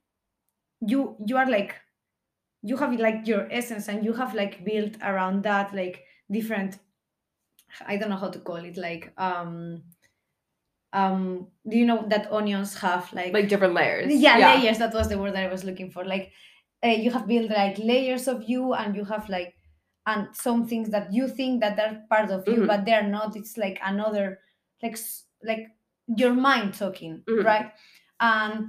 you 0.81 1.17
you 1.27 1.37
are 1.37 1.47
like 1.49 1.75
you 2.63 2.77
have 2.77 2.93
like 2.99 3.27
your 3.27 3.49
essence 3.51 3.89
and 3.89 4.05
you 4.05 4.13
have 4.13 4.35
like 4.35 4.65
built 4.65 4.97
around 5.03 5.43
that 5.43 5.75
like 5.75 6.05
different 6.31 6.79
i 7.87 7.97
don't 7.97 8.11
know 8.11 8.17
how 8.17 8.29
to 8.31 8.39
call 8.41 8.57
it 8.57 8.77
like 8.77 9.13
um 9.19 9.83
um 10.93 11.47
do 11.69 11.77
you 11.79 11.87
know 11.87 12.05
that 12.09 12.31
onions 12.33 12.75
have 12.77 13.13
like 13.13 13.33
Like 13.33 13.49
different 13.49 13.75
layers. 13.75 14.13
yeah, 14.13 14.55
layers 14.57 14.79
that 14.79 14.93
was 14.93 15.09
the 15.09 15.19
word 15.19 15.35
that 15.35 15.45
i 15.49 15.53
was 15.53 15.65
looking 15.65 15.91
for 15.91 16.05
like 16.05 16.33
uh, 16.85 16.89
you 16.89 17.11
have 17.11 17.27
built 17.27 17.51
like 17.51 17.79
layers 17.79 18.27
of 18.27 18.43
you 18.49 18.73
and 18.75 18.97
you 18.97 19.05
have 19.05 19.29
like 19.29 19.55
and 20.07 20.29
some 20.35 20.67
things 20.67 20.89
that 20.91 21.13
you 21.13 21.29
think 21.29 21.61
that 21.61 21.77
they're 21.77 22.03
part 22.09 22.31
of 22.31 22.47
you 22.49 22.63
Mhm. 22.63 22.67
but 22.67 22.85
they're 22.85 23.07
not 23.07 23.37
it's 23.37 23.57
like 23.57 23.79
another 23.85 24.41
like 24.83 24.99
like 25.45 25.69
your 26.17 26.33
mind 26.35 26.75
talking 26.75 27.23
Mhm. 27.29 27.45
right 27.45 27.71
and 28.19 28.67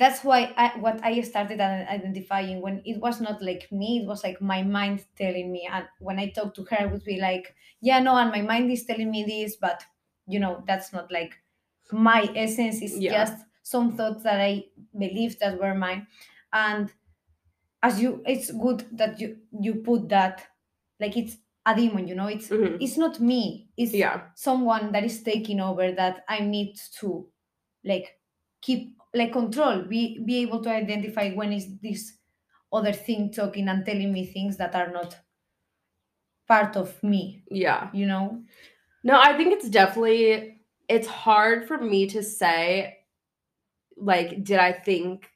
that's 0.00 0.24
why 0.24 0.54
I, 0.56 0.78
what 0.78 1.04
i 1.04 1.20
started 1.22 1.60
identifying 1.60 2.62
when 2.62 2.82
it 2.84 3.00
was 3.00 3.20
not 3.20 3.42
like 3.42 3.70
me 3.72 4.00
it 4.02 4.06
was 4.08 4.24
like 4.24 4.40
my 4.40 4.62
mind 4.62 5.06
telling 5.16 5.52
me 5.52 5.68
and 5.70 5.88
when 6.00 6.18
i 6.18 6.30
talked 6.30 6.56
to 6.56 6.64
her 6.64 6.86
it 6.86 6.90
would 6.92 7.04
be 7.04 7.20
like 7.20 7.54
yeah 7.80 8.00
no 8.00 8.16
and 8.16 8.30
my 8.32 8.42
mind 8.42 8.70
is 8.72 8.84
telling 8.86 9.10
me 9.10 9.24
this 9.24 9.56
but 9.56 9.84
you 10.26 10.40
know 10.40 10.64
that's 10.66 10.92
not 10.92 11.10
like 11.12 11.38
my 11.92 12.30
essence 12.36 12.82
is 12.82 13.00
Yeah. 13.00 13.12
just 13.12 13.44
some 13.62 13.96
thoughts 13.96 14.22
that 14.24 14.40
i 14.40 14.64
believed 14.98 15.40
that 15.40 15.58
were 15.60 15.74
mine 15.74 16.06
and 16.52 16.92
as 17.82 18.00
you 18.00 18.22
it's 18.26 18.50
good 18.52 18.86
that 18.96 19.20
you 19.20 19.38
you 19.60 19.76
put 19.76 20.08
that 20.08 20.46
like 20.98 21.16
it's 21.16 21.38
a 21.66 21.74
demon 21.74 22.08
you 22.08 22.14
know 22.14 22.26
it's 22.26 22.50
Mhm. 22.50 22.76
it's 22.80 22.96
not 22.96 23.20
me 23.20 23.70
it's 23.76 23.94
Yeah. 23.94 24.30
someone 24.34 24.92
that 24.92 25.04
is 25.04 25.22
taking 25.22 25.60
over 25.60 25.92
that 25.92 26.24
i 26.28 26.40
need 26.40 26.76
to 27.00 27.30
like 27.84 28.19
keep 28.60 28.96
like 29.14 29.32
control 29.32 29.82
be 29.82 30.22
be 30.24 30.42
able 30.42 30.62
to 30.62 30.70
identify 30.70 31.30
when 31.30 31.52
is 31.52 31.78
this 31.80 32.18
other 32.72 32.92
thing 32.92 33.32
talking 33.32 33.68
and 33.68 33.84
telling 33.84 34.12
me 34.12 34.26
things 34.26 34.56
that 34.56 34.74
are 34.74 34.92
not 34.92 35.16
part 36.46 36.76
of 36.76 37.02
me 37.02 37.42
Yeah. 37.50 37.90
you 37.92 38.06
know? 38.06 38.42
No, 39.02 39.18
I 39.18 39.36
think 39.36 39.52
it's 39.52 39.68
definitely 39.68 40.60
it's 40.88 41.06
hard 41.06 41.66
for 41.66 41.78
me 41.78 42.08
to 42.08 42.22
say 42.22 42.98
like 43.96 44.44
did 44.44 44.58
I 44.58 44.72
think 44.72 45.30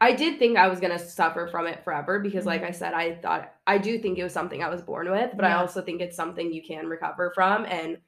I 0.00 0.12
did 0.12 0.38
think 0.38 0.56
I 0.56 0.68
was 0.68 0.78
going 0.78 0.96
to 0.96 0.98
suffer 0.98 1.48
from 1.48 1.66
it 1.66 1.82
forever 1.82 2.20
because 2.20 2.46
like 2.46 2.60
mm-hmm. 2.60 2.68
I 2.68 2.72
said 2.72 2.94
I 2.94 3.16
thought 3.16 3.52
I 3.66 3.78
do 3.78 3.98
think 3.98 4.18
it 4.18 4.22
was 4.22 4.32
something 4.32 4.62
I 4.62 4.68
was 4.68 4.82
born 4.82 5.10
with, 5.10 5.32
but 5.34 5.44
I 5.44 5.54
also 5.54 5.82
think 5.82 6.00
it's 6.00 6.16
something 6.16 6.52
you 6.52 6.62
can 6.62 6.86
recover 6.86 7.32
from 7.34 7.66
and 7.66 7.98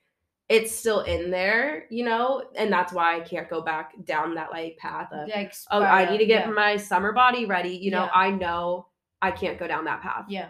it's 0.50 0.74
still 0.74 1.02
in 1.02 1.30
there, 1.30 1.84
you 1.90 2.04
know, 2.04 2.42
and 2.56 2.72
that's 2.72 2.92
why 2.92 3.16
I 3.16 3.20
can't 3.20 3.48
go 3.48 3.62
back 3.62 3.92
down 4.04 4.34
that 4.34 4.50
like 4.50 4.76
path 4.78 5.12
of 5.12 5.28
like 5.28 5.54
oh, 5.70 5.80
I 5.80 6.10
need 6.10 6.18
to 6.18 6.26
get 6.26 6.46
yeah. 6.48 6.52
my 6.52 6.76
summer 6.76 7.12
body 7.12 7.46
ready, 7.46 7.70
you 7.70 7.92
know, 7.92 8.06
Yeah. 8.06 8.10
I 8.12 8.30
know 8.32 8.88
I 9.22 9.30
can't 9.30 9.60
go 9.60 9.68
down 9.68 9.84
that 9.84 10.02
path. 10.02 10.24
yeah 10.28 10.48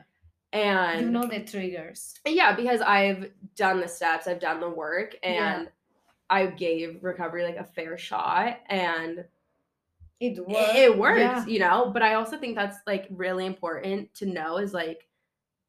And 0.55 1.01
you 1.03 1.11
know 1.11 1.27
the 1.27 1.41
triggers 1.41 2.15
yeah, 2.27 2.55
because 2.57 2.81
I've 2.81 3.31
done 3.57 3.79
the 3.81 3.89
steps, 3.89 4.27
I've 4.27 4.41
done 4.41 4.59
the 4.59 4.71
work, 4.71 5.17
Yeah. 5.23 5.59
and 5.59 5.69
I 6.31 6.47
gave 6.47 7.01
recovery 7.03 7.45
like 7.45 7.57
a 7.57 7.65
fair 7.65 7.99
shot, 7.99 8.59
and 8.71 9.25
it 10.19 10.39
works 10.39 10.71
it 10.77 10.97
works, 10.97 11.21
yeah. 11.21 11.45
you 11.47 11.59
know. 11.59 11.91
But 11.93 12.03
I 12.03 12.15
also 12.15 12.39
think 12.39 12.55
that's 12.55 12.79
like 12.87 13.07
really 13.11 13.45
important 13.45 14.15
to 14.15 14.27
know 14.27 14.57
is 14.59 14.73
like 14.73 15.07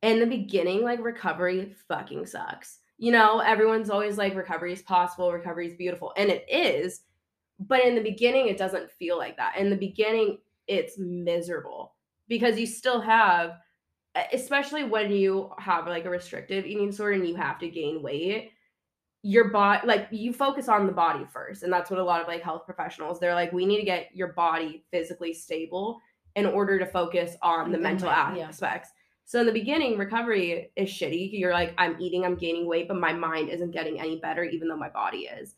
in 0.03 0.19
the 0.19 0.25
beginning, 0.25 0.83
like 0.83 1.03
recovery 1.03 1.75
fucking 1.89 2.27
sucks. 2.27 2.80
You 3.01 3.11
know, 3.11 3.39
everyone's 3.39 3.89
always 3.89 4.19
like 4.19 4.35
recovery 4.35 4.73
is 4.73 4.83
possible, 4.83 5.33
recovery 5.33 5.67
is 5.67 5.73
beautiful, 5.73 6.13
and 6.17 6.29
it 6.29 6.45
is. 6.47 7.01
But 7.59 7.83
in 7.83 7.95
the 7.95 8.01
beginning, 8.01 8.47
it 8.47 8.57
doesn't 8.57 8.91
feel 8.91 9.17
like 9.17 9.37
that. 9.37 9.57
In 9.57 9.71
the 9.71 9.75
beginning, 9.75 10.37
it's 10.67 10.99
miserable 10.99 11.95
because 12.27 12.59
you 12.59 12.67
still 12.67 13.01
have 13.01 13.57
especially 14.33 14.83
when 14.83 15.11
you 15.11 15.49
have 15.57 15.87
like 15.87 16.05
a 16.05 16.09
restrictive 16.09 16.65
eating 16.65 16.91
disorder 16.91 17.13
and 17.13 17.27
you 17.27 17.35
have 17.35 17.57
to 17.57 17.69
gain 17.69 18.01
weight 18.03 18.51
your 19.23 19.49
body 19.49 19.85
like 19.87 20.07
you 20.11 20.33
focus 20.33 20.67
on 20.67 20.85
the 20.85 20.91
body 20.91 21.25
first 21.31 21.63
and 21.63 21.71
that's 21.71 21.89
what 21.89 21.99
a 21.99 22.03
lot 22.03 22.21
of 22.21 22.27
like 22.27 22.41
health 22.41 22.65
professionals 22.65 23.19
they're 23.19 23.35
like 23.35 23.53
we 23.53 23.65
need 23.65 23.77
to 23.77 23.85
get 23.85 24.09
your 24.13 24.33
body 24.33 24.83
physically 24.91 25.33
stable 25.33 25.99
in 26.35 26.45
order 26.45 26.77
to 26.77 26.85
focus 26.85 27.35
on 27.41 27.71
the 27.71 27.77
The 27.77 27.83
mental 27.83 28.09
aspects. 28.09 28.89
yeah. 28.93 29.00
So 29.25 29.39
in 29.39 29.45
the 29.45 29.51
beginning 29.51 29.97
recovery 29.97 30.71
is 30.75 30.89
shitty. 30.89 31.29
You're 31.31 31.53
like 31.53 31.73
i'm 31.77 31.95
eating 31.99 32.25
i'm 32.25 32.35
gaining 32.35 32.67
weight 32.67 32.87
but 32.87 32.97
my 32.97 33.13
mind 33.13 33.49
isn't 33.49 33.71
getting 33.71 33.99
any 33.99 34.17
better 34.19 34.43
even 34.43 34.67
though 34.67 34.77
my 34.77 34.89
body 34.89 35.29
is. 35.39 35.55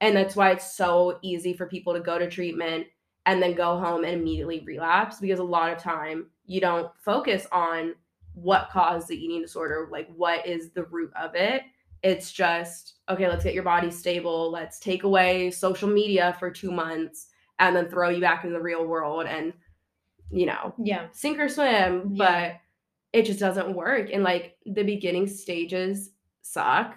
And 0.00 0.16
that's 0.16 0.36
why 0.36 0.50
it's 0.50 0.76
so 0.76 1.18
easy 1.22 1.54
for 1.54 1.66
people 1.66 1.94
to 1.94 2.00
go 2.00 2.18
to 2.18 2.28
treatment 2.28 2.86
and 3.24 3.42
then 3.42 3.54
go 3.54 3.78
home 3.78 4.04
and 4.04 4.14
immediately 4.14 4.62
relapse 4.64 5.18
because 5.18 5.40
a 5.40 5.44
lot 5.44 5.72
of 5.72 5.78
time 5.78 6.26
you 6.44 6.60
don't 6.60 6.90
focus 6.98 7.46
on 7.50 7.94
what 8.34 8.68
caused 8.70 9.08
the 9.08 9.16
eating 9.16 9.40
disorder 9.40 9.88
like 9.90 10.08
what 10.14 10.46
is 10.46 10.70
the 10.70 10.84
root 10.84 11.10
of 11.20 11.34
it. 11.34 11.62
It's 12.02 12.30
just 12.30 12.94
okay 13.08 13.28
let's 13.28 13.44
get 13.44 13.54
your 13.54 13.62
body 13.62 13.90
stable. 13.90 14.50
Let's 14.50 14.78
take 14.78 15.02
away 15.02 15.50
social 15.50 15.88
media 15.88 16.36
for 16.38 16.50
two 16.50 16.70
months 16.70 17.28
and 17.58 17.74
then 17.74 17.88
throw 17.88 18.10
you 18.10 18.20
back 18.20 18.44
in 18.44 18.52
the 18.52 18.60
real 18.60 18.86
world 18.86 19.26
and 19.26 19.52
you 20.30 20.46
know 20.46 20.74
yeah. 20.78 21.06
sink 21.12 21.38
or 21.38 21.48
swim. 21.48 22.12
Yeah. 22.12 22.58
but 22.58 22.60
it 23.16 23.24
just 23.24 23.40
doesn't 23.40 23.74
work 23.74 24.10
and 24.12 24.22
like 24.22 24.56
the 24.66 24.82
beginning 24.82 25.26
stages 25.26 26.10
suck 26.42 26.96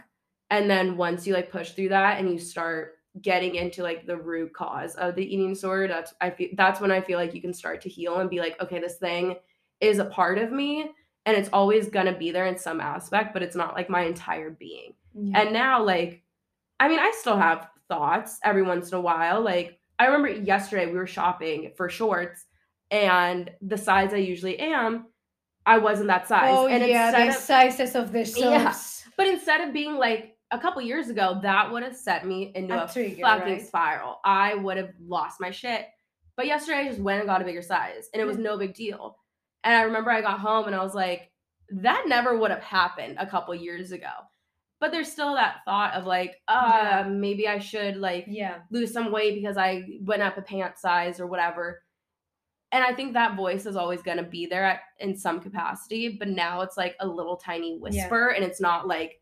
and 0.49 0.69
then 0.69 0.97
once 0.97 1.25
you 1.25 1.33
like 1.33 1.51
push 1.51 1.71
through 1.71 1.89
that 1.89 2.19
and 2.19 2.29
you 2.29 2.37
start 2.37 2.95
getting 3.21 3.55
into 3.55 3.83
like 3.83 4.05
the 4.05 4.15
root 4.15 4.53
cause 4.53 4.95
of 4.95 5.15
the 5.15 5.23
eating 5.23 5.49
disorder 5.49 5.87
that's 5.87 6.13
i 6.21 6.29
feel 6.29 6.49
that's 6.55 6.79
when 6.79 6.91
i 6.91 7.01
feel 7.01 7.17
like 7.17 7.33
you 7.33 7.41
can 7.41 7.53
start 7.53 7.81
to 7.81 7.89
heal 7.89 8.19
and 8.19 8.29
be 8.29 8.39
like 8.39 8.61
okay 8.61 8.79
this 8.79 8.97
thing 8.97 9.35
is 9.81 9.99
a 9.99 10.05
part 10.05 10.37
of 10.37 10.51
me 10.51 10.91
and 11.25 11.35
it's 11.35 11.49
always 11.51 11.89
going 11.89 12.05
to 12.05 12.13
be 12.13 12.31
there 12.31 12.45
in 12.45 12.57
some 12.57 12.79
aspect 12.79 13.33
but 13.33 13.41
it's 13.43 13.55
not 13.55 13.73
like 13.73 13.89
my 13.89 14.03
entire 14.03 14.51
being 14.51 14.93
yeah. 15.13 15.41
and 15.41 15.53
now, 15.53 15.83
like, 15.83 16.23
I 16.79 16.87
mean, 16.87 16.99
I 16.99 17.11
still 17.17 17.37
have 17.37 17.67
thoughts 17.87 18.39
every 18.43 18.63
once 18.63 18.91
in 18.91 18.97
a 18.97 19.01
while. 19.01 19.41
Like, 19.41 19.79
I 19.97 20.05
remember 20.05 20.29
yesterday 20.29 20.85
we 20.85 20.97
were 20.97 21.07
shopping 21.07 21.71
for 21.75 21.89
shorts, 21.89 22.45
and 22.91 23.49
the 23.61 23.77
size 23.77 24.13
I 24.13 24.17
usually 24.17 24.57
am, 24.59 25.07
I 25.69 25.77
wasn't 25.77 26.07
that 26.07 26.27
size. 26.27 26.53
oh 26.57 26.67
and 26.67 26.85
yeah 26.85 27.11
the 27.11 27.29
of, 27.29 27.35
sizes 27.35 27.95
of 27.95 28.11
the 28.11 28.23
Yeah. 28.23 28.61
shorts 28.71 29.03
but 29.17 29.27
instead 29.27 29.61
of 29.61 29.73
being 29.73 29.95
like 29.97 30.35
a 30.51 30.57
couple 30.57 30.81
years 30.81 31.09
ago, 31.09 31.39
that 31.43 31.71
would 31.71 31.83
have 31.83 31.95
set 31.95 32.25
me 32.25 32.51
into 32.55 32.73
A 32.73 32.85
a, 32.85 32.87
trigger, 32.91 33.21
fucking 33.21 33.53
right? 33.53 33.67
spiral. 33.67 34.19
I 34.25 34.55
would 34.55 34.77
have 34.77 34.89
lost 34.99 35.39
my 35.39 35.51
shit. 35.51 35.85
But 36.35 36.47
yesterday 36.47 36.79
I 36.79 36.87
just 36.87 36.99
went 36.99 37.19
and 37.19 37.27
got 37.27 37.41
a 37.41 37.45
bigger 37.45 37.61
size, 37.61 38.09
and 38.13 38.21
it 38.21 38.25
was 38.25 38.37
no 38.39 38.57
big 38.57 38.73
deal. 38.73 39.17
And 39.63 39.75
I 39.75 39.81
remember 39.83 40.09
I 40.09 40.21
got 40.21 40.39
home 40.39 40.65
and 40.65 40.75
I 40.75 40.81
was 40.81 40.95
like, 40.95 41.29
that 41.69 42.05
never 42.07 42.35
would 42.35 42.49
have 42.49 42.63
happened 42.63 43.17
a 43.19 43.27
couple 43.27 43.53
years 43.53 43.91
ago. 43.91 44.09
But 44.79 44.91
there's 44.91 45.11
still 45.11 45.35
that 45.35 45.57
thought 45.65 45.93
of 45.93 46.05
like, 46.07 46.37
uh, 46.47 47.03
Yeah. 47.03 47.07
maybe 47.09 47.47
I 47.47 47.59
should 47.59 47.97
like 47.97 48.25
yeah 48.27 48.59
lose 48.71 48.91
some 48.93 49.11
weight 49.11 49.35
because 49.35 49.57
I 49.57 49.83
went 50.01 50.23
up 50.23 50.37
a 50.37 50.41
pant 50.41 50.77
size 50.79 51.19
or 51.19 51.27
whatever. 51.27 51.83
And 52.71 52.83
I 52.83 52.93
think 52.93 53.13
that 53.13 53.35
voice 53.35 53.65
is 53.65 53.75
always 53.75 54.01
going 54.03 54.17
to 54.17 54.23
be 54.23 54.45
there 54.45 54.63
at, 54.63 54.81
in 54.99 55.17
some 55.17 55.39
capacity, 55.39 56.17
but 56.19 56.27
now 56.27 56.61
it's 56.61 56.77
like 56.77 56.95
a 56.99 57.07
little 57.07 57.35
tiny 57.37 57.77
whisper 57.79 58.29
and 58.29 58.43
it's 58.45 58.61
not 58.61 58.87
like 58.87 59.21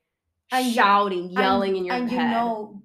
And 0.51 0.73
shouting, 0.73 1.29
yelling 1.29 1.69
and, 1.69 1.77
in 1.77 1.85
your 1.85 1.95
and 1.95 2.09
head. 2.09 2.21
you 2.23 2.29
know 2.29 2.83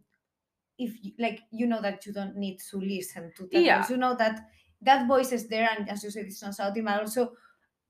if 0.79 1.05
you, 1.05 1.12
like 1.18 1.40
you 1.51 1.66
know 1.66 1.81
that 1.83 2.07
you 2.07 2.12
don't 2.12 2.37
need 2.37 2.59
to 2.70 2.79
listen 2.79 3.33
to 3.37 3.48
that 3.53 3.62
Yeah. 3.62 3.79
voice. 3.81 3.90
you 3.90 3.96
know 3.96 4.14
that 4.16 4.40
that 4.83 5.07
voice 5.07 5.33
is 5.33 5.48
there 5.48 5.68
and 5.77 5.88
as 5.88 6.03
you 6.03 6.11
said 6.11 6.27
it's 6.27 6.42
not 6.42 6.55
shouting 6.55 6.85
but 6.85 7.01
also 7.01 7.33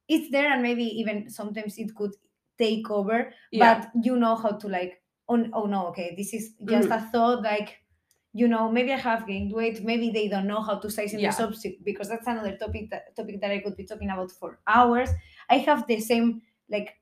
it's 0.08 0.30
there 0.30 0.52
and 0.52 0.62
maybe 0.62 0.84
even 0.84 1.28
sometimes 1.30 1.78
it 1.78 1.94
could 1.94 2.14
take 2.58 2.90
over 2.90 3.32
yeah. 3.50 3.80
but 3.92 4.04
you 4.04 4.16
know 4.16 4.34
how 4.36 4.50
to 4.52 4.68
like 4.68 5.02
oh, 5.28 5.46
oh 5.52 5.66
no 5.66 5.86
okay 5.88 6.14
this 6.16 6.34
is 6.34 6.54
just 6.66 6.88
Mm-hmm. 6.88 6.92
a 6.92 7.00
thought 7.10 7.42
like 7.42 7.81
you 8.32 8.48
know 8.48 8.70
maybe 8.70 8.92
i 8.92 8.96
have 8.96 9.26
gained 9.26 9.52
weight 9.52 9.82
maybe 9.84 10.10
they 10.10 10.28
don't 10.28 10.46
know 10.46 10.62
how 10.62 10.78
to 10.78 10.90
size 10.90 11.12
in 11.12 11.20
Yeah. 11.20 11.30
the 11.32 11.76
because 11.84 12.08
that's 12.08 12.26
another 12.26 12.56
topic 12.56 12.90
that 12.90 13.14
topic 13.16 13.40
that 13.40 13.50
i 13.50 13.58
could 13.60 13.76
be 13.76 13.84
talking 13.84 14.10
about 14.10 14.30
for 14.32 14.58
hours 14.66 15.10
i 15.50 15.58
have 15.58 15.86
the 15.86 16.00
same 16.00 16.42
like 16.70 16.96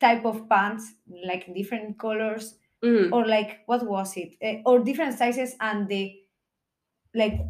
type 0.00 0.24
of 0.24 0.48
pants 0.48 0.92
like 1.24 1.52
different 1.54 1.98
colors 1.98 2.56
Mhm. 2.82 3.12
or 3.12 3.26
like 3.26 3.60
what 3.66 3.84
was 3.86 4.16
it 4.16 4.36
Eh, 4.40 4.62
or 4.66 4.78
different 4.80 5.18
sizes 5.18 5.56
and 5.60 5.88
the 5.88 6.22
like 7.14 7.40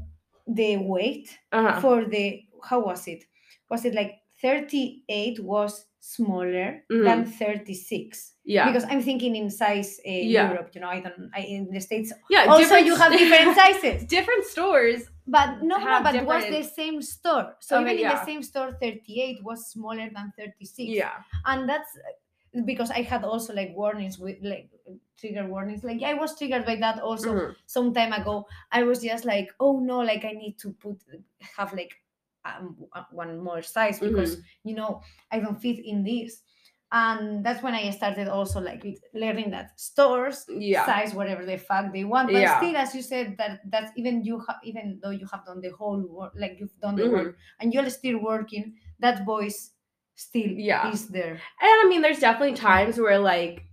the 0.46 0.76
weight 0.78 1.38
Uh-huh. 1.52 1.80
for 1.80 2.04
the 2.04 2.44
how 2.62 2.80
was 2.80 3.06
it 3.08 3.24
was 3.70 3.84
it 3.84 3.94
like 3.94 4.20
38 4.42 5.40
was 5.40 5.86
smaller 6.00 6.82
than 6.88 7.24
36 7.26 8.34
yeah. 8.44 8.66
because 8.66 8.84
i'm 8.88 9.02
thinking 9.02 9.34
in 9.36 9.50
size 9.50 10.00
uh, 10.06 10.10
Yeah. 10.10 10.50
europe 10.50 10.70
you 10.74 10.80
know 10.80 10.88
i 10.88 11.00
don't 11.00 11.30
I, 11.34 11.40
in 11.40 11.70
the 11.70 11.80
states 11.80 12.12
yeah. 12.30 12.46
also 12.48 12.76
you 12.76 12.94
have 12.94 13.12
different 13.12 13.56
sizes 13.60 14.04
different 14.04 14.44
stores. 14.44 15.02
but 15.26 15.60
no 15.62 15.76
no 15.76 16.00
but 16.02 16.14
it 16.14 16.24
was 16.24 16.44
the 16.44 16.62
same 16.62 17.02
store 17.02 17.56
so 17.60 17.76
Okay, 17.76 17.84
even 17.84 17.96
in 17.96 18.02
yeah. 18.02 18.14
the 18.18 18.24
same 18.24 18.42
store 18.42 18.70
38 18.80 19.42
was 19.44 19.66
smaller 19.70 20.08
than 20.14 20.32
36 20.38 20.88
Yeah. 20.88 21.10
and 21.46 21.68
that's 21.68 21.90
uh, 21.96 22.62
because 22.64 22.90
i 22.92 23.02
had 23.02 23.24
also 23.24 23.52
like 23.52 23.72
warnings 23.76 24.18
with 24.18 24.36
like 24.42 24.70
trigger 25.20 25.46
warnings 25.46 25.82
like 25.84 26.00
i 26.02 26.14
was 26.14 26.38
triggered 26.38 26.64
by 26.64 26.76
that 26.76 27.00
also 27.02 27.30
Mhm. 27.34 27.54
some 27.66 27.92
time 27.92 28.12
ago 28.20 28.46
i 28.72 28.82
was 28.84 29.02
just 29.02 29.24
like 29.24 29.48
oh 29.60 29.80
no 29.80 29.98
like 29.98 30.24
i 30.24 30.32
need 30.32 30.56
to 30.58 30.70
put 30.84 30.96
have 31.58 31.72
like 31.74 31.92
um, 32.56 32.76
one 33.12 33.38
more 33.38 33.62
size 33.62 33.98
because 34.00 34.36
Mm-hmm. 34.36 34.68
you 34.68 34.74
know 34.74 35.00
i 35.32 35.38
don't 35.38 35.60
fit 35.60 35.78
in 35.84 36.02
this 36.04 36.42
and 36.90 37.44
that's 37.44 37.62
when 37.62 37.74
i 37.74 37.90
started 37.90 38.28
also 38.28 38.60
like 38.60 38.82
learning 39.12 39.50
that 39.50 39.78
stores 39.78 40.46
Yeah. 40.48 40.86
size 40.86 41.12
whatever 41.14 41.44
the 41.44 41.58
fuck 41.58 41.92
they 41.92 42.04
want 42.04 42.32
but 42.32 42.40
Yeah. 42.40 42.56
still 42.58 42.76
as 42.76 42.94
you 42.94 43.02
said 43.02 43.36
that 43.38 43.60
that's 43.70 43.92
even 43.96 44.24
you 44.24 44.38
ha- 44.40 44.58
even 44.64 44.98
though 45.02 45.10
you 45.20 45.26
have 45.32 45.44
done 45.44 45.60
the 45.60 45.70
whole 45.70 46.00
work 46.08 46.32
like 46.36 46.56
you've 46.58 46.78
done 46.80 46.96
the 46.96 47.02
Mhm. 47.04 47.12
work 47.12 47.36
and 47.60 47.74
you're 47.74 47.90
still 47.90 48.18
working 48.22 48.76
that 49.00 49.24
voice 49.26 49.72
still 50.14 50.48
Yeah. 50.48 50.90
is 50.90 51.08
there 51.08 51.34
And 51.60 51.76
I 51.82 51.86
mean, 51.88 52.00
there's 52.02 52.20
definitely 52.20 52.56
times 52.56 52.98
where 52.98 53.18
like 53.18 53.64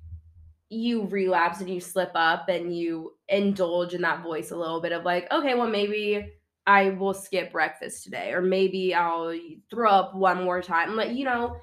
you 0.70 1.06
relapse 1.06 1.62
and 1.62 1.70
you 1.70 1.80
slip 1.80 2.12
up 2.16 2.50
and 2.50 2.76
you 2.76 3.16
indulge 3.30 3.94
in 3.94 4.02
that 4.02 4.24
voice 4.24 4.52
a 4.52 4.58
little 4.58 4.82
bit 4.82 4.92
of 4.92 5.04
like, 5.06 5.32
okay, 5.32 5.54
well, 5.54 5.70
maybe 5.70 6.34
I 6.68 6.90
will 6.92 7.14
skip 7.14 7.52
breakfast 7.52 8.04
today, 8.04 8.32
or 8.34 8.42
maybe 8.42 8.94
I'll 8.94 9.38
throw 9.70 9.90
up 9.90 10.16
one 10.16 10.44
more 10.44 10.62
time. 10.62 10.96
Like, 10.96 11.12
you 11.16 11.26
know, 11.26 11.58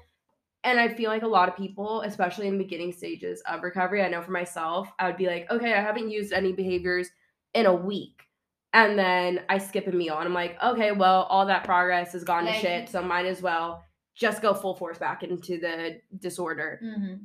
and 0.63 0.79
I 0.79 0.87
feel 0.93 1.09
like 1.09 1.23
a 1.23 1.27
lot 1.27 1.49
of 1.49 1.57
people, 1.57 2.01
especially 2.01 2.47
in 2.47 2.57
the 2.57 2.63
beginning 2.63 2.93
stages 2.93 3.41
of 3.45 3.63
recovery, 3.63 4.01
I 4.01 4.07
know 4.07 4.21
for 4.21 4.31
myself, 4.31 4.89
I 4.99 5.07
would 5.07 5.17
be 5.17 5.27
like, 5.27 5.49
okay, 5.51 5.73
I 5.73 5.81
haven't 5.81 6.09
used 6.09 6.31
any 6.31 6.53
behaviors 6.53 7.09
in 7.53 7.65
a 7.65 7.73
week. 7.73 8.21
And 8.71 8.97
then 8.97 9.41
I 9.49 9.57
skip 9.57 9.87
a 9.87 9.91
meal 9.91 10.17
and 10.17 10.25
I'm 10.25 10.33
like, 10.33 10.57
okay, 10.63 10.93
well, 10.93 11.23
all 11.23 11.45
that 11.47 11.63
progress 11.65 12.13
has 12.13 12.23
gone 12.23 12.45
Like- 12.45 12.55
to 12.55 12.61
shit, 12.61 12.89
so 12.89 13.01
might 13.01 13.25
as 13.25 13.41
well 13.41 13.83
just 14.15 14.41
go 14.41 14.53
full 14.53 14.75
force 14.75 14.97
back 14.97 15.21
into 15.23 15.59
the 15.59 15.99
disorder. 16.19 16.79
Mhm. 16.83 17.19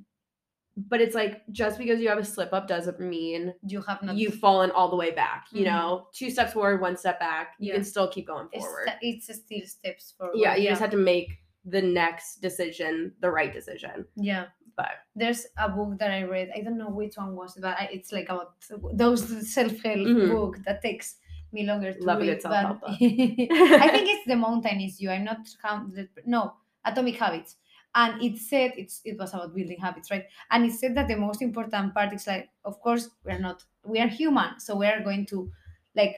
But 0.89 1.01
it's 1.01 1.15
like 1.15 1.43
just 1.51 1.77
because 1.79 1.99
you 2.01 2.09
have 2.09 2.19
a 2.19 2.25
slip 2.25 2.53
up 2.53 2.69
doesn't 2.69 3.01
mean 3.01 3.53
you 3.67 3.83
have 3.83 4.01
not 4.03 4.17
you've 4.17 4.37
fallen 4.37 4.71
all 4.71 4.89
the 4.89 4.97
way 4.97 5.11
back. 5.11 5.47
You 5.51 5.63
Mhm. 5.63 5.71
know, 5.73 6.07
two 6.13 6.31
steps 6.31 6.53
forward, 6.53 6.81
one 6.81 6.97
step 6.97 7.19
back. 7.19 7.55
You 7.59 7.69
Yeah. 7.69 7.75
can 7.77 7.85
still 7.85 8.09
keep 8.09 8.27
going 8.29 8.49
forward. 8.49 8.89
it's 9.03 9.25
still 9.35 9.67
steps 9.67 10.13
forward 10.17 10.37
Yeah, 10.37 10.55
you 10.55 10.69
just 10.69 10.81
have 10.81 10.91
to 10.93 10.97
make 11.15 11.29
the 11.65 11.83
next 11.83 12.37
decision 12.41 13.13
the 13.21 13.31
right 13.31 13.53
decision. 13.53 14.07
yeah 14.17 14.47
But 14.77 14.93
there's 15.17 15.43
a 15.57 15.69
book 15.69 15.99
that 15.99 16.13
I 16.13 16.23
read. 16.23 16.53
I 16.55 16.61
don't 16.61 16.79
know 16.79 16.91
which 17.01 17.17
one 17.17 17.35
was, 17.35 17.57
it, 17.57 17.63
but 17.63 17.75
I, 17.83 17.89
it's 17.97 18.13
like 18.13 18.29
about 18.29 18.55
those 19.03 19.23
self-help 19.57 20.07
Mhm. 20.07 20.31
book 20.31 20.59
that 20.67 20.81
takes 20.83 21.17
me 21.51 21.65
longer 21.67 21.93
to 21.93 22.01
Love 22.05 22.21
read. 22.21 22.41
self-help 22.41 22.81
but. 22.83 22.91
I 23.87 23.89
think 23.95 24.07
it's 24.15 24.27
The 24.33 24.37
Mountain 24.37 24.81
Is 24.81 25.01
You. 25.01 25.11
I'm 25.11 25.25
not 25.25 25.41
counted. 25.61 26.09
No, 26.27 26.53
Atomic 26.85 27.17
Habits. 27.17 27.57
And 27.95 28.23
it 28.23 28.39
said 28.39 28.73
it's 28.77 29.01
it 29.05 29.19
was 29.19 29.35
about 29.35 29.55
building 29.55 29.81
habits, 29.81 30.11
right? 30.11 30.27
And 30.51 30.65
it 30.67 30.73
said 30.75 30.95
that 30.97 31.09
the 31.09 31.17
most 31.17 31.43
important 31.43 31.95
part 31.95 32.13
is 32.13 32.27
like, 32.27 32.51
of 32.65 32.81
course, 32.81 33.11
we're 33.25 33.39
not 33.39 33.65
we 33.85 33.99
are 34.01 34.09
human, 34.09 34.61
so 34.61 34.77
we 34.77 34.87
are 34.87 35.03
going 35.03 35.27
to 35.27 35.51
like 35.95 36.17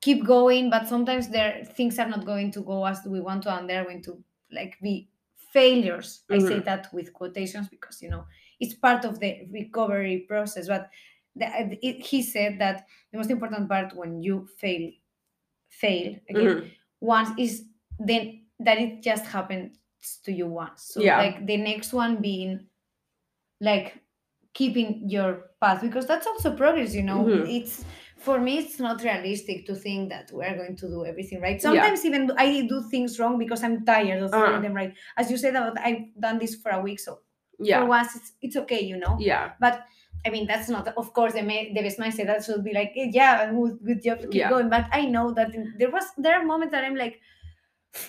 keep 0.00 0.24
going, 0.24 0.70
but 0.70 0.88
sometimes 0.88 1.28
there 1.28 1.64
things 1.64 1.98
are 1.98 2.08
not 2.08 2.24
going 2.24 2.50
to 2.52 2.62
go 2.62 2.84
as 2.86 3.00
we 3.06 3.20
want 3.20 3.42
to, 3.44 3.54
and 3.56 3.68
they're 3.68 3.84
going 3.84 4.02
to 4.02 4.22
like 4.52 4.78
be 4.80 5.10
failures. 5.36 6.24
I 6.30 6.38
say 6.38 6.60
Mhm. 6.60 6.60
that 6.60 6.92
with 6.92 7.12
quotations 7.12 7.68
because 7.68 8.00
you 8.02 8.10
know 8.10 8.26
it's 8.58 8.74
part 8.74 9.04
of 9.04 9.20
the 9.20 9.46
recovery 9.50 10.20
process. 10.28 10.68
But 10.68 10.90
the, 11.36 11.78
it, 11.86 12.02
he 12.04 12.22
said 12.22 12.58
that 12.60 12.86
the 13.12 13.18
most 13.18 13.30
important 13.30 13.68
part 13.68 13.94
when 13.94 14.22
you 14.22 14.46
fail, 14.58 14.90
fail 15.68 16.16
again 16.28 16.56
Mhm. 16.56 16.76
once 17.00 17.30
is 17.38 17.66
then 17.98 18.46
that 18.58 18.78
it 18.78 19.02
just 19.02 19.24
happens 19.26 19.78
to 20.24 20.32
you 20.32 20.46
once. 20.46 20.82
So 20.94 21.00
Yeah. 21.02 21.18
like 21.18 21.46
the 21.46 21.56
next 21.56 21.92
one 21.92 22.16
being 22.22 22.66
like 23.60 24.00
keeping 24.54 25.02
your 25.08 25.50
path 25.60 25.80
because 25.82 26.06
that's 26.06 26.26
also 26.26 26.56
progress, 26.56 26.94
you 26.94 27.02
know. 27.02 27.24
Mhm. 27.24 27.46
It's 27.60 27.84
for 28.16 28.38
me 28.40 28.58
it's 28.58 28.78
not 28.78 29.02
realistic 29.02 29.66
to 29.66 29.74
think 29.74 30.10
that 30.10 30.30
we're 30.32 30.56
going 30.56 30.76
to 30.76 30.86
do 30.88 31.04
everything 31.06 31.40
right. 31.40 31.56
Yeah. 31.56 31.68
Sometimes 31.68 32.04
even 32.04 32.30
I 32.36 32.66
do 32.68 32.82
things 32.90 33.18
wrong 33.18 33.38
because 33.38 33.62
I'm 33.62 33.84
tired 33.84 34.22
of 34.22 34.30
doing 34.32 34.42
Uh-huh. 34.44 34.60
them 34.60 34.74
right. 34.74 34.94
As 35.16 35.30
you 35.30 35.36
said 35.36 35.54
about 35.54 35.78
I've 35.78 36.04
done 36.18 36.38
this 36.38 36.54
for 36.56 36.70
a 36.72 36.80
week, 36.80 37.00
so 37.00 37.20
yeah. 37.58 37.80
for 37.80 37.86
once 37.86 38.16
it's 38.16 38.32
it's 38.42 38.56
okay, 38.56 38.80
you 38.80 38.96
know. 38.96 39.16
Yeah. 39.20 39.52
But 39.60 39.84
I 40.26 40.28
mean, 40.28 40.46
that's 40.46 40.68
not, 40.68 40.86
of 40.98 41.14
course, 41.14 41.32
the, 41.32 41.40
ma- 41.42 41.72
the 41.72 41.80
best 41.80 41.98
mindset. 41.98 42.26
That 42.26 42.44
should 42.44 42.62
be 42.62 42.74
like, 42.74 42.92
"Eh, 42.94 43.08
yeah, 43.10 43.50
good, 43.50 43.78
good 43.82 44.02
job, 44.02 44.18
keep 44.20 44.34
Yeah. 44.34 44.50
going. 44.50 44.68
But 44.68 44.84
I 44.92 45.06
know 45.06 45.32
that 45.32 45.48
there 45.78 45.90
was 45.90 46.04
there 46.18 46.34
are 46.38 46.44
moments 46.44 46.72
that 46.72 46.84
I'm 46.84 46.94
like, 46.94 47.20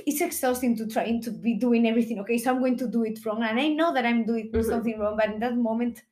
it's 0.05 0.21
exhausting 0.21 0.75
to 0.77 0.87
trying 0.87 1.21
to 1.23 1.31
be 1.31 1.55
doing 1.55 1.87
everything 1.87 2.19
okay. 2.19 2.37
So 2.37 2.51
I'm 2.51 2.59
going 2.59 2.77
to 2.77 2.87
do 2.87 3.03
it 3.03 3.23
wrong, 3.25 3.43
and 3.43 3.59
I 3.59 3.69
know 3.69 3.93
that 3.93 4.05
I'm 4.05 4.25
doing 4.25 4.51
Mhm. 4.51 4.63
something 4.63 4.99
wrong. 4.99 5.17
But 5.17 5.31
in 5.33 5.39
that 5.39 5.55
moment, 5.55 6.03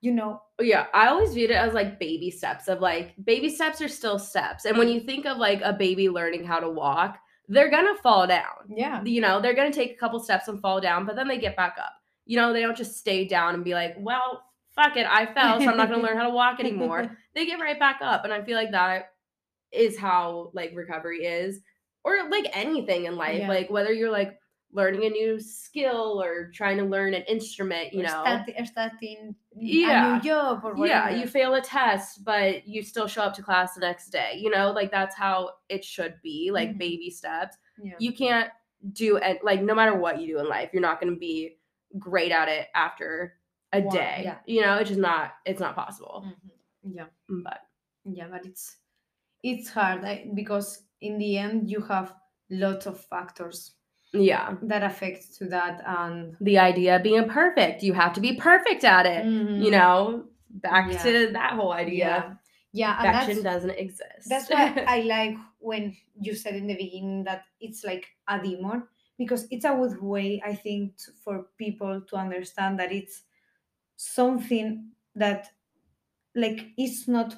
you 0.00 0.12
know, 0.12 0.42
Yeah, 0.60 0.86
I 0.94 1.08
always 1.08 1.34
viewed 1.34 1.50
it 1.50 1.54
as 1.56 1.74
like 1.74 1.98
baby 1.98 2.30
steps 2.30 2.68
of 2.68 2.80
like 2.80 3.14
baby 3.24 3.48
steps 3.48 3.80
are 3.80 3.88
still 3.88 4.18
steps. 4.18 4.64
And 4.64 4.76
when 4.78 4.88
you 4.88 5.00
think 5.00 5.26
of 5.26 5.38
like 5.38 5.60
a 5.62 5.72
baby 5.72 6.08
learning 6.08 6.44
how 6.44 6.60
to 6.60 6.70
walk, 6.70 7.18
they're 7.48 7.70
gonna 7.70 7.96
fall 8.02 8.26
down. 8.26 8.66
yeah, 8.68 9.02
You 9.04 9.20
know, 9.20 9.40
they're 9.40 9.54
gonna 9.54 9.72
take 9.72 9.92
a 9.92 9.96
couple 9.96 10.20
steps 10.20 10.48
and 10.48 10.60
fall 10.60 10.80
down, 10.80 11.04
but 11.06 11.16
then 11.16 11.26
they 11.28 11.38
get 11.38 11.56
back 11.56 11.76
up. 11.78 11.92
You 12.26 12.36
know, 12.36 12.52
they 12.52 12.60
don't 12.62 12.76
just 12.76 12.96
stay 12.98 13.26
down 13.26 13.54
and 13.54 13.64
be 13.64 13.74
like, 13.74 13.94
well, 13.98 14.44
fuck 14.76 14.96
it, 14.96 15.06
I 15.08 15.26
fell, 15.34 15.60
so 15.60 15.68
I'm 15.70 15.76
not 15.76 15.88
gonna 15.90 16.02
learn 16.02 16.16
how 16.16 16.28
to 16.28 16.30
walk 16.34 16.60
anymore. 16.60 17.16
They 17.34 17.44
get 17.46 17.60
right 17.60 17.78
back 17.78 17.98
up. 18.00 18.24
And 18.24 18.32
I 18.32 18.42
feel 18.42 18.56
like 18.56 18.70
that 18.70 19.12
is 19.72 19.98
how 19.98 20.50
like 20.54 20.72
recovery 20.74 21.24
is, 21.24 21.60
or 22.04 22.28
like 22.30 22.46
anything 22.52 23.04
in 23.06 23.16
life. 23.16 23.38
Yeah. 23.40 23.48
Like 23.48 23.70
whether 23.70 23.92
you're 23.92 24.10
like 24.10 24.38
learning 24.74 25.04
a 25.04 25.10
new 25.10 25.38
skill 25.38 26.22
or 26.22 26.50
trying 26.54 26.78
to 26.78 26.84
learn 26.84 27.12
an 27.12 27.22
instrument, 27.28 27.92
you 27.92 28.00
Or 28.00 28.04
know. 28.04 28.08
start, 28.08 28.50
starting 28.66 29.34
a 29.54 29.58
Yeah. 29.60 30.14
new 30.14 30.22
job 30.22 30.64
or 30.64 30.86
yeah 30.86 31.10
you 31.10 31.26
fail 31.26 31.54
a 31.56 31.60
test 31.60 32.24
but 32.24 32.66
you 32.66 32.82
still 32.82 33.06
show 33.06 33.20
up 33.22 33.34
to 33.34 33.42
class 33.42 33.74
the 33.74 33.80
next 33.82 34.08
day 34.08 34.38
you 34.40 34.48
know 34.48 34.70
like 34.72 34.90
that's 34.90 35.14
how 35.14 35.50
it 35.68 35.84
should 35.84 36.14
be 36.22 36.50
like 36.50 36.70
Mhm. 36.70 36.78
baby 36.78 37.10
steps 37.10 37.58
yeah. 37.82 37.92
you 37.98 38.14
can't 38.14 38.48
do 38.94 39.16
it 39.18 39.44
like 39.44 39.60
no 39.60 39.74
matter 39.74 39.94
what 39.94 40.22
you 40.22 40.26
do 40.26 40.38
in 40.40 40.48
life 40.48 40.70
you're 40.72 40.80
not 40.80 40.98
going 41.02 41.12
to 41.12 41.18
be 41.20 41.58
great 41.98 42.32
at 42.32 42.48
it 42.48 42.68
after 42.74 43.38
a 43.74 43.82
One, 43.82 43.94
day 43.94 44.22
yeah. 44.24 44.38
you 44.46 44.62
know 44.62 44.76
it's 44.78 44.88
just 44.88 44.98
not 45.00 45.34
it's 45.44 45.60
not 45.60 45.76
possible 45.76 46.24
Mhm. 46.86 46.96
yeah. 46.96 47.06
but 47.28 47.60
yeah 48.06 48.28
but 48.30 48.46
it's 48.46 48.78
it's 49.42 49.68
hard 49.68 50.02
I, 50.02 50.30
because 50.32 50.82
in 51.02 51.18
the 51.18 51.36
end 51.38 51.70
you 51.70 51.80
have 51.82 52.14
lots 52.50 52.86
of 52.86 53.00
factors 53.00 53.72
yeah. 54.12 54.56
that 54.62 54.82
affect 54.82 55.34
to 55.38 55.44
that 55.46 55.82
and 55.86 56.36
the 56.40 56.58
idea 56.58 56.96
of 56.96 57.02
being 57.02 57.28
perfect. 57.28 57.82
You 57.82 57.94
have 57.94 58.12
to 58.14 58.20
be 58.20 58.36
perfect 58.36 58.84
at 58.84 59.06
it 59.06 59.24
Mhm. 59.24 59.62
you 59.64 59.70
know? 59.70 60.24
Back 60.50 60.92
Yeah. 60.92 61.02
to 61.04 61.32
that 61.32 61.52
whole 61.54 61.72
idea. 61.72 61.96
Yeah. 61.98 62.34
Yeah 62.74 62.94
perfection 63.02 63.42
doesn't 63.42 63.76
exist. 63.84 64.28
that's 64.28 64.48
why 64.50 64.64
i 64.96 64.98
like 65.16 65.36
when 65.58 65.94
you 66.20 66.34
said 66.34 66.54
in 66.56 66.66
the 66.66 66.76
beginning 66.76 67.24
that 67.24 67.42
it's 67.60 67.84
like 67.84 68.04
a 68.28 68.36
demon 68.42 68.82
because 69.18 69.46
it's 69.50 69.64
a 69.66 69.74
good 69.80 70.00
way 70.00 70.40
i 70.44 70.54
think 70.54 70.94
for 71.24 71.34
people 71.58 72.00
to 72.08 72.16
understand 72.16 72.78
that 72.78 72.90
it's 72.92 73.22
something 73.96 74.90
that 75.14 75.48
like 76.34 76.68
it's 76.76 77.06
not 77.08 77.34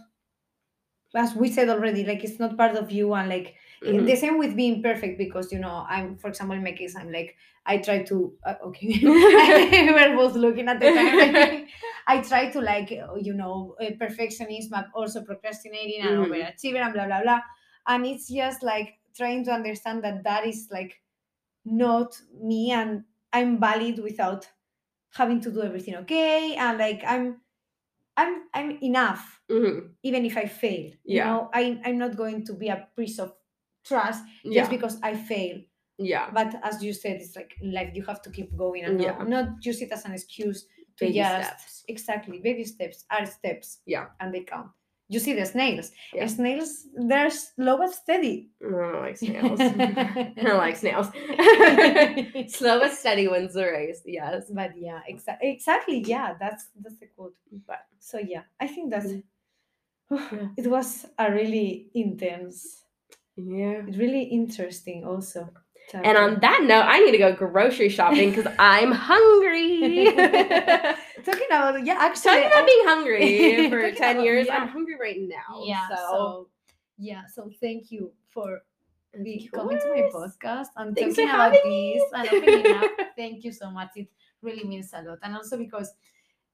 as 1.15 1.35
we 1.35 1.51
said 1.51 1.69
already 1.69 2.05
like 2.05 2.25
it's 2.25 2.39
not 2.41 2.57
part 2.57 2.77
of 2.77 2.91
you 2.91 3.15
and 3.15 3.29
like 3.29 3.55
Mhm. 3.83 4.07
the 4.07 4.17
same 4.17 4.39
with 4.39 4.57
being 4.57 4.83
perfect 4.83 5.19
because 5.19 5.53
you 5.53 5.59
know 5.59 5.85
i'm 5.89 6.17
for 6.17 6.29
example 6.29 6.57
in 6.57 6.65
my 6.65 6.73
case 6.73 6.97
i'm 6.97 7.13
like 7.13 7.37
i 7.67 7.77
try 7.79 8.03
to 8.03 8.33
uh, 8.47 8.55
okay 8.65 8.99
we're 9.05 10.17
both 10.17 10.35
looking 10.35 10.69
at 10.69 10.81
the 10.81 10.91
time 10.93 11.67
i 12.07 12.21
try 12.21 12.51
to 12.51 12.61
like 12.61 12.91
you 12.91 13.35
know 13.35 13.77
uh, 13.81 13.91
perfectionism 14.01 14.71
but 14.71 14.87
also 14.95 15.23
procrastinating 15.23 16.01
and 16.01 16.17
Mhm. 16.19 16.25
overachieving 16.27 16.81
and 16.85 16.95
blah 16.95 17.07
blah 17.07 17.23
blah 17.23 17.41
and 17.87 18.07
it's 18.07 18.29
just 18.29 18.63
like 18.63 18.95
trying 19.17 19.45
to 19.45 19.53
understand 19.53 20.03
that 20.03 20.25
that 20.25 20.47
is 20.47 20.69
like 20.71 21.01
not 21.65 22.21
me 22.43 22.71
and 22.73 23.05
i'm 23.33 23.59
valid 23.61 23.99
without 23.99 24.49
having 25.15 25.41
to 25.41 25.51
do 25.51 25.63
everything 25.63 25.97
okay 25.97 26.55
and 26.57 26.79
like 26.79 27.03
i'm 27.07 27.41
i'm 28.17 28.43
i'm 28.55 28.71
enough 28.83 29.41
Mhm. 29.51 29.91
even 30.03 30.25
if 30.25 30.37
I 30.37 30.47
fail. 30.47 30.87
You 31.05 31.17
Yeah. 31.19 31.25
know, 31.27 31.51
I, 31.53 31.81
I'm 31.85 31.99
not 31.99 32.17
going 32.17 32.45
to 32.47 32.55
be 32.55 32.69
a 32.69 32.89
piece 32.97 33.19
of 33.19 33.33
trust 33.85 34.25
yeah 34.45 34.61
just 34.63 34.71
because 34.71 34.97
I 35.03 35.15
fail. 35.15 35.61
yeah 35.99 36.31
But 36.33 36.55
as 36.63 36.83
you 36.83 36.93
said, 36.93 37.21
it's 37.21 37.37
like 37.37 37.53
in 37.61 37.73
life 37.73 37.91
you 37.95 38.03
have 38.07 38.23
to 38.23 38.31
keep 38.31 38.57
going 38.57 38.85
and 38.85 39.01
Yeah. 39.01 39.17
not, 39.19 39.29
not 39.29 39.47
use 39.67 39.83
it 39.83 39.93
as 39.93 40.05
an 40.07 40.13
excuse 40.13 40.65
to 40.97 41.05
baby 41.05 41.19
just 41.19 41.49
steps 41.49 41.85
exactly 41.89 42.39
baby 42.39 42.65
steps 42.65 43.05
are 43.11 43.27
steps. 43.27 43.81
Yeah. 43.87 44.07
And 44.21 44.33
they 44.35 44.45
count. 44.45 44.71
You 45.09 45.21
see 45.21 45.35
the 45.35 45.45
snails. 45.47 45.91
Yeah. 46.15 46.27
Snails, 46.27 46.87
they're 46.97 47.31
slow 47.31 47.79
but 47.79 47.95
steady. 47.95 48.51
I 48.65 48.71
don't 48.71 49.01
like 49.03 49.17
snails. 49.17 49.61
I 49.61 50.33
don't 50.43 50.57
like 50.59 50.77
snails. 50.77 51.09
Slow 52.49 52.81
but 52.81 52.93
steady 52.93 53.29
wins 53.29 53.55
the 53.55 53.65
race. 53.65 54.03
Yes. 54.07 54.51
but 54.51 54.73
yeah, 54.77 55.01
exa- 55.11 55.39
exactly. 55.43 55.99
Yeah, 56.01 56.35
that's 56.39 56.69
that's 56.83 56.99
the 56.99 57.07
quote. 57.17 57.35
But 57.67 57.87
So 57.99 58.19
yeah, 58.19 58.43
I 58.61 58.67
think 58.67 58.91
that's 58.91 59.13
Mm. 59.13 59.23
Yeah. 60.33 60.49
it 60.57 60.67
was 60.67 61.07
a 61.19 61.33
really 61.33 61.89
intense, 61.95 62.85
yeah. 63.37 63.81
really 63.99 64.25
interesting 64.25 65.05
also. 65.05 65.49
And 65.93 66.17
on 66.17 66.41
that 66.41 66.63
note, 66.65 66.85
I 66.87 66.99
need 67.01 67.13
to 67.13 67.19
go 67.19 67.33
grocery 67.33 67.89
shopping 67.89 68.31
because 68.31 68.51
I'm 68.59 68.91
hungry. 68.93 70.05
talking 71.25 71.47
about 71.51 71.85
yeah, 71.85 71.97
actually, 72.01 72.31
Talking 72.43 72.47
about 72.47 72.59
I'm 72.59 72.67
being 72.67 72.85
hungry 72.87 73.69
for 73.71 73.91
10 73.93 74.17
about- 74.17 74.25
years, 74.25 74.47
yeah. 74.47 74.57
I'm 74.57 74.69
hungry 74.69 74.97
right 75.01 75.21
now. 75.21 75.63
yeah, 75.65 75.89
So, 75.89 75.95
so 75.97 76.49
yeah, 76.99 77.23
so 77.27 77.51
thank 77.61 77.91
you 77.91 78.13
for 78.31 78.63
be, 79.23 79.49
coming 79.55 79.79
to 79.79 79.89
my 79.95 80.11
podcast 80.13 80.69
and 80.77 80.97
Thanks 80.97 81.17
talking 81.17 81.31
about 81.31 81.53
this 81.53 82.03
and 82.13 82.29
opening 82.29 82.75
up. 82.77 82.91
Thank 83.17 83.45
you 83.45 83.53
so 83.53 83.71
much. 83.71 83.91
It 83.97 84.09
really 84.43 84.65
means 84.65 84.93
a 84.93 85.03
lot. 85.03 85.19
And 85.23 85.35
also 85.37 85.57
because 85.57 85.93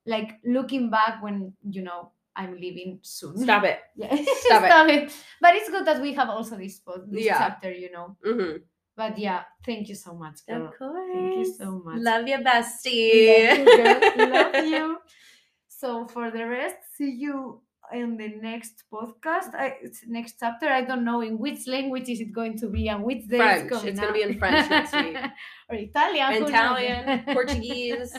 like 0.07 0.38
looking 0.45 0.90
back 0.90 1.23
when 1.23 1.53
you 1.71 1.83
know 1.83 2.11
I'm 2.37 2.57
leaving 2.57 2.99
soon. 3.03 3.37
Stop 3.38 3.64
it. 3.64 3.81
Yeah, 3.97 4.14
Stop 4.45 4.88
it. 4.88 5.05
it. 5.05 5.12
But 5.40 5.55
it's 5.57 5.69
good 5.71 5.85
that 5.87 6.01
we 6.01 6.12
have 6.14 6.29
also 6.29 6.57
this 6.57 6.81
this 7.09 7.25
Yeah. 7.25 7.38
chapter, 7.38 7.73
you 7.73 7.90
know. 7.90 8.16
hmm 8.25 8.57
But 9.01 9.17
yeah, 9.17 9.43
thank 9.65 9.89
you 9.89 9.95
so 9.97 10.13
much, 10.13 10.45
girl. 10.47 10.67
Of 10.69 10.77
course. 10.77 11.11
Thank 11.15 11.37
you 11.41 11.49
so 11.61 11.69
much. 11.87 11.99
Love 12.11 12.29
you, 12.29 12.39
bestie. 12.49 13.65
Love 13.65 14.03
you. 14.17 14.27
Love 14.37 14.65
you. 14.75 14.85
So 15.69 15.89
for 16.13 16.31
the 16.31 16.45
rest, 16.47 16.77
see 16.97 17.11
you 17.25 17.63
in 18.01 18.19
the 18.21 18.29
next 18.49 18.85
podcast. 18.93 19.55
I, 19.57 19.67
it's 19.83 20.01
next 20.07 20.35
chapter. 20.39 20.69
I 20.69 20.83
don't 20.85 21.05
know 21.05 21.23
in 21.23 21.39
which 21.39 21.67
language 21.67 22.09
is 22.11 22.21
it 22.21 22.31
going 22.41 22.59
to 22.59 22.69
be 22.69 22.89
and 22.93 23.03
which 23.03 23.25
day 23.27 23.39
French. 23.39 23.63
it's 23.63 23.71
coming 23.73 23.89
It's 23.89 24.01
gonna 24.01 24.13
be 24.13 24.23
in 24.23 24.39
French 24.39 24.69
next 24.69 24.93
week. 24.93 25.17
or 25.71 25.75
Italian. 25.89 26.29
Italian, 26.45 27.25
Portuguese. 27.37 28.13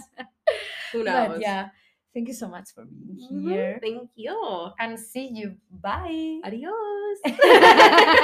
Who 0.94 1.04
knows? 1.04 1.28
But 1.38 1.42
yeah, 1.42 1.70
thank 2.14 2.28
you 2.28 2.34
so 2.34 2.48
much 2.50 2.68
for 2.74 2.84
being 2.90 3.30
Mhm. 3.32 3.50
here. 3.50 3.80
Thank 3.86 4.10
you. 4.16 4.36
And 4.82 4.98
see 5.00 5.30
you. 5.40 5.48
Bye. 5.70 6.42
Adios. 6.44 7.20